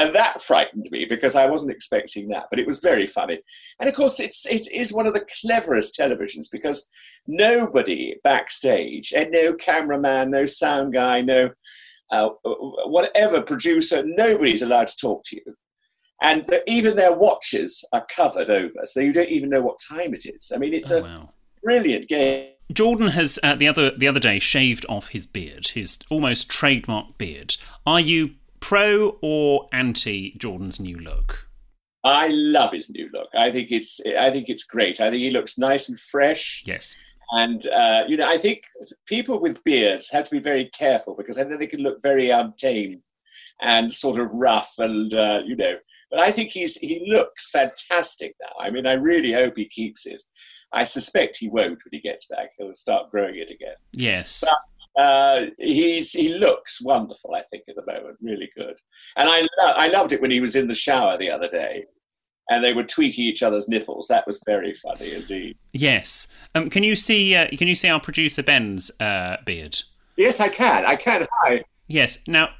and 0.00 0.14
that 0.14 0.40
frightened 0.40 0.88
me 0.90 1.04
because 1.04 1.36
I 1.36 1.46
wasn't 1.46 1.72
expecting 1.72 2.28
that. 2.28 2.46
But 2.50 2.58
it 2.58 2.66
was 2.66 2.78
very 2.78 3.06
funny, 3.06 3.38
and 3.78 3.88
of 3.88 3.94
course, 3.94 4.18
it's 4.18 4.46
it 4.50 4.66
is 4.72 4.92
one 4.92 5.06
of 5.06 5.14
the 5.14 5.26
cleverest 5.40 5.96
televisions 5.98 6.46
because 6.50 6.88
nobody 7.26 8.16
backstage, 8.24 9.12
and 9.12 9.30
no 9.30 9.54
cameraman, 9.54 10.30
no 10.30 10.46
sound 10.46 10.94
guy, 10.94 11.20
no 11.20 11.50
uh, 12.10 12.30
whatever 12.44 13.42
producer, 13.42 14.02
nobody's 14.04 14.62
allowed 14.62 14.88
to 14.88 14.96
talk 14.96 15.22
to 15.26 15.36
you. 15.36 15.54
And 16.22 16.44
the, 16.46 16.62
even 16.70 16.96
their 16.96 17.16
watches 17.16 17.86
are 17.92 18.06
covered 18.14 18.50
over, 18.50 18.80
so 18.84 19.00
you 19.00 19.12
don't 19.12 19.28
even 19.28 19.50
know 19.50 19.62
what 19.62 19.78
time 19.88 20.14
it 20.14 20.26
is. 20.26 20.52
I 20.54 20.58
mean, 20.58 20.74
it's 20.74 20.90
oh, 20.90 20.98
a 20.98 21.02
wow. 21.02 21.30
brilliant 21.62 22.08
game. 22.08 22.48
Jordan 22.72 23.08
has 23.08 23.38
uh, 23.42 23.56
the 23.56 23.68
other 23.68 23.90
the 23.96 24.06
other 24.08 24.20
day 24.20 24.38
shaved 24.38 24.86
off 24.88 25.08
his 25.08 25.26
beard, 25.26 25.68
his 25.68 25.98
almost 26.08 26.48
trademark 26.48 27.18
beard. 27.18 27.56
Are 27.86 28.00
you 28.00 28.34
pro 28.60 29.18
or 29.22 29.68
anti 29.72 30.36
Jordan's 30.38 30.78
new 30.78 30.96
look? 30.96 31.48
I 32.04 32.28
love 32.28 32.72
his 32.72 32.90
new 32.90 33.10
look. 33.12 33.28
I 33.36 33.50
think 33.50 33.70
it's 33.70 34.00
I 34.18 34.30
think 34.30 34.48
it's 34.48 34.64
great. 34.64 35.00
I 35.00 35.10
think 35.10 35.22
he 35.22 35.30
looks 35.30 35.58
nice 35.58 35.88
and 35.88 35.98
fresh. 35.98 36.62
Yes. 36.66 36.96
And 37.32 37.66
uh, 37.66 38.04
you 38.08 38.16
know, 38.16 38.28
I 38.28 38.38
think 38.38 38.64
people 39.06 39.40
with 39.40 39.62
beards 39.64 40.10
have 40.10 40.24
to 40.24 40.30
be 40.30 40.40
very 40.40 40.66
careful 40.66 41.14
because 41.14 41.36
then 41.36 41.56
they 41.58 41.66
can 41.66 41.82
look 41.82 41.98
very 42.02 42.30
untamed 42.30 43.02
and 43.60 43.92
sort 43.92 44.18
of 44.18 44.30
rough 44.32 44.74
and 44.78 45.12
uh, 45.14 45.42
you 45.44 45.56
know. 45.56 45.76
But 46.10 46.20
I 46.20 46.32
think 46.32 46.50
he's 46.50 46.76
he 46.76 47.06
looks 47.08 47.50
fantastic 47.50 48.34
now. 48.40 48.64
I 48.64 48.70
mean, 48.70 48.86
I 48.86 48.94
really 48.94 49.32
hope 49.32 49.56
he 49.56 49.66
keeps 49.66 50.06
it. 50.06 50.22
I 50.72 50.84
suspect 50.84 51.36
he 51.36 51.48
won't 51.48 51.78
when 51.84 51.90
he 51.90 52.00
gets 52.00 52.28
back. 52.28 52.50
He'll 52.56 52.74
start 52.74 53.10
growing 53.10 53.36
it 53.36 53.50
again. 53.50 53.74
Yes, 53.92 54.44
but 54.44 55.02
uh, 55.02 55.46
he's 55.58 56.12
he 56.12 56.34
looks 56.34 56.82
wonderful. 56.82 57.34
I 57.34 57.42
think 57.42 57.64
at 57.68 57.74
the 57.74 57.86
moment, 57.86 58.18
really 58.22 58.50
good. 58.56 58.76
And 59.16 59.28
I 59.28 59.40
lo- 59.40 59.74
I 59.76 59.88
loved 59.88 60.12
it 60.12 60.22
when 60.22 60.30
he 60.30 60.40
was 60.40 60.54
in 60.54 60.68
the 60.68 60.74
shower 60.74 61.18
the 61.18 61.30
other 61.30 61.48
day, 61.48 61.86
and 62.50 62.62
they 62.62 62.72
were 62.72 62.84
tweaking 62.84 63.24
each 63.24 63.42
other's 63.42 63.68
nipples. 63.68 64.06
That 64.08 64.26
was 64.26 64.42
very 64.46 64.74
funny 64.74 65.12
indeed. 65.12 65.58
Yes. 65.72 66.28
Um, 66.54 66.70
can 66.70 66.84
you 66.84 66.94
see? 66.94 67.34
Uh, 67.34 67.48
can 67.48 67.66
you 67.66 67.74
see 67.74 67.88
our 67.88 68.00
producer 68.00 68.42
Ben's 68.42 68.92
uh, 69.00 69.38
beard? 69.44 69.82
Yes, 70.16 70.40
I 70.40 70.48
can. 70.48 70.86
I 70.86 70.94
can. 70.94 71.26
Hi. 71.42 71.64
Yes. 71.88 72.26
Now 72.28 72.50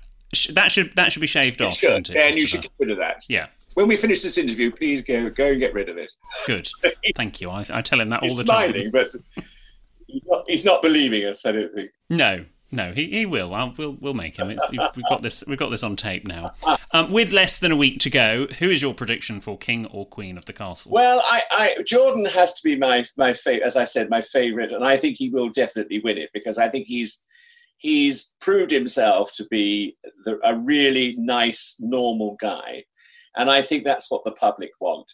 that 0.53 0.73
should 0.73 0.96
that 0.96 1.12
should 1.12 1.20
be 1.20 1.29
shaved 1.29 1.62
off. 1.62 1.77
Should. 1.77 2.11
And 2.11 2.37
you 2.37 2.46
should 2.46 2.62
consider 2.62 2.96
that. 2.96 3.25
Yeah 3.29 3.46
when 3.75 3.89
we 3.89 3.97
finish 3.97 4.23
this 4.23 4.39
interview, 4.39 4.71
please 4.71 5.03
go 5.03 5.29
go 5.31 5.47
and 5.47 5.61
get 5.61 5.75
rid 5.75 5.89
of 5.89 5.97
it. 5.97 6.11
Good. 6.47 6.69
Thank 7.17 7.41
you. 7.41 7.51
I, 7.51 7.65
I 7.73 7.83
tell 7.83 8.01
him 8.01 8.11
that 8.11 8.23
he's 8.23 8.33
all 8.33 8.39
the 8.39 8.45
smiling, 8.45 8.91
time. 8.91 8.91
but 8.93 9.15
he's 10.07 10.23
not, 10.27 10.45
he's 10.49 10.65
not, 10.65 10.83
believing 10.83 11.27
us, 11.27 11.47
I 11.47 11.53
don't 11.53 11.75
think. 11.75 11.91
No. 12.09 12.45
No, 12.73 12.93
he, 12.93 13.11
he 13.11 13.27
will. 13.27 13.53
I'll, 13.53 13.75
we'll 13.77 13.97
we'll 14.01 14.15
make 14.15 14.37
him. 14.37 14.49
It's, 14.49 14.71
we've 14.71 15.05
got 15.09 15.23
this. 15.23 15.43
We've 15.45 15.59
got 15.59 15.73
this 15.73 15.83
on 15.83 15.97
tape 15.97 16.25
now. 16.25 16.55
Um, 16.93 17.11
with 17.11 17.33
less 17.33 17.59
than 17.59 17.73
a 17.73 17.77
week 17.77 17.99
to 18.01 18.11
go, 18.11 18.47
who 18.47 18.71
is 18.71 18.81
your 18.81 18.95
prediction 18.95 19.41
for 19.41 19.59
king 19.59 19.87
or 19.87 20.07
queen 20.07 20.39
of 20.39 20.45
the 20.45 20.53
castle? 20.53 20.93
Well, 20.93 21.21
I, 21.25 21.43
I 21.51 21.77
Jordan 21.85 22.27
has 22.27 22.55
to 22.55 22.61
be 22.63 22.77
my 22.77 23.05
my 23.17 23.33
favorite, 23.33 23.67
as 23.67 23.75
I 23.75 23.83
said, 23.83 24.09
my 24.09 24.21
favorite, 24.21 24.71
and 24.71 24.85
I 24.85 24.97
think 24.97 25.17
he 25.17 25.31
will 25.31 25.49
definitely 25.49 25.99
win 25.99 26.17
it 26.17 26.31
because 26.33 26.59
I 26.59 26.69
think 26.69 26.87
he's 26.87 27.25
he's 27.79 28.35
proved 28.41 28.71
himself 28.71 29.33
to 29.33 29.47
be 29.51 29.97
the, 30.25 30.39
a 30.45 30.55
really 30.55 31.17
nice, 31.19 31.77
normal 31.81 32.37
guy, 32.41 32.85
and 33.37 33.51
I 33.51 33.62
think 33.62 33.85
that's 33.85 34.11
what 34.11 34.25
the 34.25 34.33
public 34.33 34.71
want. 34.81 35.12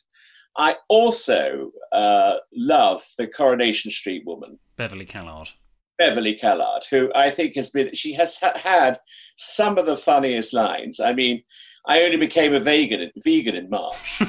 I 0.58 0.76
also 0.88 1.70
uh, 1.92 2.36
love 2.54 3.02
the 3.18 3.26
Coronation 3.26 3.90
Street 3.90 4.22
woman, 4.26 4.58
Beverley 4.76 5.04
Callard. 5.04 5.50
Beverley 5.98 6.34
Callard, 6.34 6.82
who 6.90 7.10
I 7.14 7.30
think 7.30 7.54
has 7.54 7.70
been, 7.70 7.92
she 7.94 8.12
has 8.14 8.38
ha- 8.38 8.58
had 8.58 8.98
some 9.36 9.78
of 9.78 9.86
the 9.86 9.96
funniest 9.96 10.52
lines. 10.52 11.00
I 11.00 11.12
mean, 11.14 11.42
I 11.86 12.02
only 12.02 12.16
became 12.18 12.54
a 12.54 12.60
vegan, 12.60 13.10
vegan 13.24 13.54
in 13.54 13.70
March. 13.70 14.20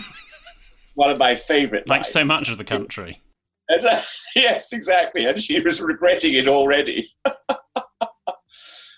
One 0.95 1.11
of 1.11 1.17
my 1.17 1.35
favorite 1.35 1.87
Like 1.87 1.99
lines. 1.99 2.09
so 2.09 2.23
much 2.25 2.49
of 2.49 2.57
the 2.57 2.63
country. 2.63 3.21
A- 3.69 4.01
yes, 4.35 4.71
exactly. 4.73 5.25
And 5.25 5.39
she 5.39 5.59
was 5.61 5.81
regretting 5.81 6.33
it 6.33 6.47
already. 6.47 7.09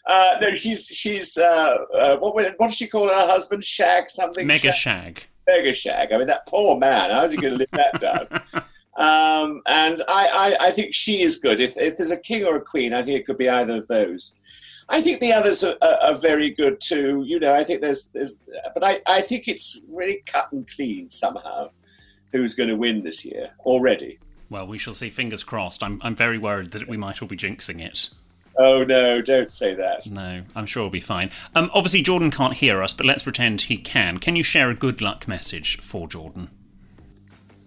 uh, 0.09 0.37
no, 0.41 0.55
she's, 0.55 0.87
she's 0.87 1.37
uh, 1.37 1.75
uh, 1.93 2.17
what, 2.17 2.35
what 2.35 2.57
does 2.67 2.75
she 2.75 2.87
call 2.87 3.07
her 3.07 3.27
husband? 3.27 3.63
Shag 3.63 4.09
something? 4.09 4.45
Mega 4.45 4.73
Shag? 4.73 5.19
shag. 5.19 5.23
Mega 5.47 5.73
Shag. 5.73 6.11
I 6.11 6.17
mean, 6.17 6.27
that 6.27 6.45
poor 6.47 6.77
man. 6.77 7.11
How's 7.11 7.31
he 7.31 7.37
going 7.39 7.53
to 7.53 7.59
live 7.59 7.71
that 7.71 7.99
down? 7.99 8.63
Um, 8.99 9.61
and 9.65 10.03
I, 10.09 10.27
I, 10.59 10.67
I 10.67 10.71
think 10.71 10.93
she 10.93 11.21
is 11.21 11.39
good. 11.39 11.61
If, 11.61 11.77
if 11.77 11.95
there's 11.95 12.11
a 12.11 12.19
king 12.19 12.43
or 12.43 12.57
a 12.57 12.61
queen, 12.61 12.93
I 12.93 13.01
think 13.01 13.21
it 13.21 13.25
could 13.25 13.37
be 13.37 13.47
either 13.47 13.77
of 13.77 13.87
those. 13.87 14.37
I 14.89 14.99
think 14.99 15.21
the 15.21 15.31
others 15.31 15.63
are, 15.63 15.77
are, 15.81 15.97
are 16.01 16.15
very 16.15 16.49
good 16.49 16.81
too. 16.81 17.23
You 17.25 17.39
know, 17.39 17.53
I 17.53 17.63
think 17.63 17.79
there's, 17.79 18.09
there's 18.09 18.41
but 18.73 18.83
I, 18.83 18.99
I 19.07 19.21
think 19.21 19.47
it's 19.47 19.81
really 19.89 20.21
cut 20.25 20.51
and 20.51 20.67
clean 20.67 21.09
somehow 21.09 21.69
who's 22.33 22.53
going 22.55 22.67
to 22.67 22.75
win 22.75 23.03
this 23.03 23.23
year 23.23 23.51
already. 23.61 24.19
Well, 24.49 24.67
we 24.67 24.77
shall 24.77 24.93
see. 24.93 25.09
Fingers 25.09 25.43
crossed. 25.43 25.81
I'm 25.81 26.01
I'm 26.03 26.15
very 26.15 26.37
worried 26.37 26.71
that 26.71 26.87
we 26.87 26.97
might 26.97 27.21
all 27.21 27.27
be 27.27 27.37
jinxing 27.37 27.79
it. 27.79 28.09
Oh 28.61 28.83
no, 28.83 29.21
don't 29.21 29.49
say 29.49 29.73
that. 29.75 30.05
No, 30.11 30.43
I'm 30.53 30.65
sure 30.65 30.83
we'll 30.83 30.89
be 30.89 30.99
fine. 30.99 31.31
Um, 31.55 31.71
obviously 31.73 32.01
Jordan 32.01 32.29
can't 32.29 32.55
hear 32.55 32.83
us, 32.83 32.93
but 32.93 33.05
let's 33.05 33.23
pretend 33.23 33.61
he 33.61 33.77
can. 33.77 34.17
Can 34.17 34.35
you 34.35 34.43
share 34.43 34.69
a 34.69 34.75
good 34.75 35.01
luck 35.01 35.29
message 35.29 35.79
for 35.79 36.09
Jordan? 36.09 36.49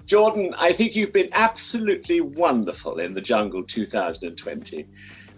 Jordan, 0.05 0.55
I 0.59 0.73
think 0.73 0.95
you've 0.95 1.15
been 1.15 1.31
absolutely 1.33 2.21
wonderful 2.21 2.99
in 2.99 3.15
the 3.15 3.23
Jungle 3.23 3.63
2020. 3.63 4.87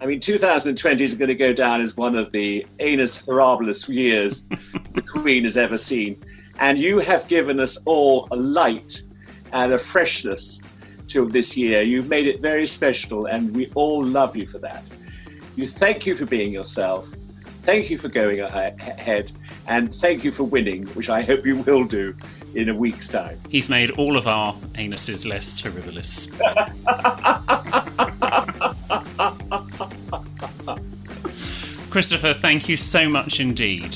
I 0.01 0.05
mean, 0.05 0.19
2020 0.19 1.01
is 1.01 1.15
going 1.15 1.29
to 1.29 1.35
go 1.35 1.53
down 1.53 1.79
as 1.79 1.95
one 1.95 2.17
of 2.17 2.33
the 2.33 2.67
annus 2.81 3.21
horribilis 3.23 3.87
years 3.87 4.47
the 4.91 5.01
Queen 5.01 5.43
has 5.43 5.55
ever 5.55 5.77
seen. 5.77 6.21
And 6.59 6.77
you 6.77 6.99
have 6.99 7.29
given 7.29 7.61
us 7.61 7.81
all 7.85 8.27
a 8.31 8.35
light 8.35 9.03
and 9.53 9.71
a 9.71 9.77
freshness 9.77 10.61
to 11.07 11.25
this 11.29 11.57
year. 11.57 11.81
You've 11.81 12.09
made 12.09 12.27
it 12.27 12.41
very 12.41 12.67
special, 12.67 13.27
and 13.27 13.55
we 13.55 13.71
all 13.75 14.03
love 14.03 14.35
you 14.35 14.45
for 14.45 14.59
that. 14.59 14.89
You 15.55 15.67
thank 15.67 16.05
you 16.05 16.15
for 16.15 16.25
being 16.25 16.51
yourself. 16.51 17.07
Thank 17.61 17.89
you 17.89 17.97
for 17.97 18.09
going 18.09 18.41
ahead, 18.41 19.31
and 19.67 19.93
thank 19.95 20.23
you 20.23 20.31
for 20.31 20.43
winning, 20.43 20.85
which 20.89 21.09
I 21.09 21.21
hope 21.21 21.45
you 21.45 21.57
will 21.63 21.85
do 21.85 22.13
in 22.53 22.69
a 22.69 22.75
week's 22.75 23.07
time. 23.07 23.39
He's 23.49 23.69
made 23.69 23.91
all 23.91 24.17
of 24.17 24.27
our 24.27 24.53
anuses 24.75 25.27
less 25.27 25.61
horribilis. 25.61 26.31
Christopher, 31.89 32.33
thank 32.33 32.67
you 32.67 32.77
so 32.77 33.09
much 33.09 33.39
indeed. 33.39 33.95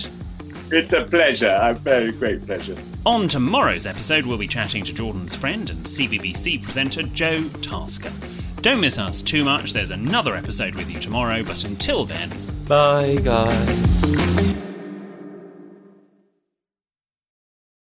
It's 0.71 0.93
a 0.93 1.03
pleasure, 1.03 1.57
a 1.61 1.73
very 1.73 2.11
great 2.11 2.43
pleasure. 2.43 2.77
On 3.05 3.27
tomorrow's 3.27 3.85
episode, 3.85 4.25
we'll 4.25 4.37
be 4.37 4.47
chatting 4.47 4.83
to 4.85 4.93
Jordan's 4.93 5.35
friend 5.35 5.69
and 5.69 5.85
CBBC 5.85 6.63
presenter 6.63 7.03
Joe 7.03 7.43
Tasker. 7.61 8.11
Don't 8.61 8.81
miss 8.81 8.97
us 8.97 9.21
too 9.21 9.45
much, 9.45 9.71
there's 9.71 9.91
another 9.91 10.35
episode 10.35 10.75
with 10.75 10.91
you 10.91 10.99
tomorrow, 10.99 11.43
but 11.43 11.63
until 11.63 12.03
then, 12.03 12.29
Bye, 12.67 13.17
guys. 13.23 14.68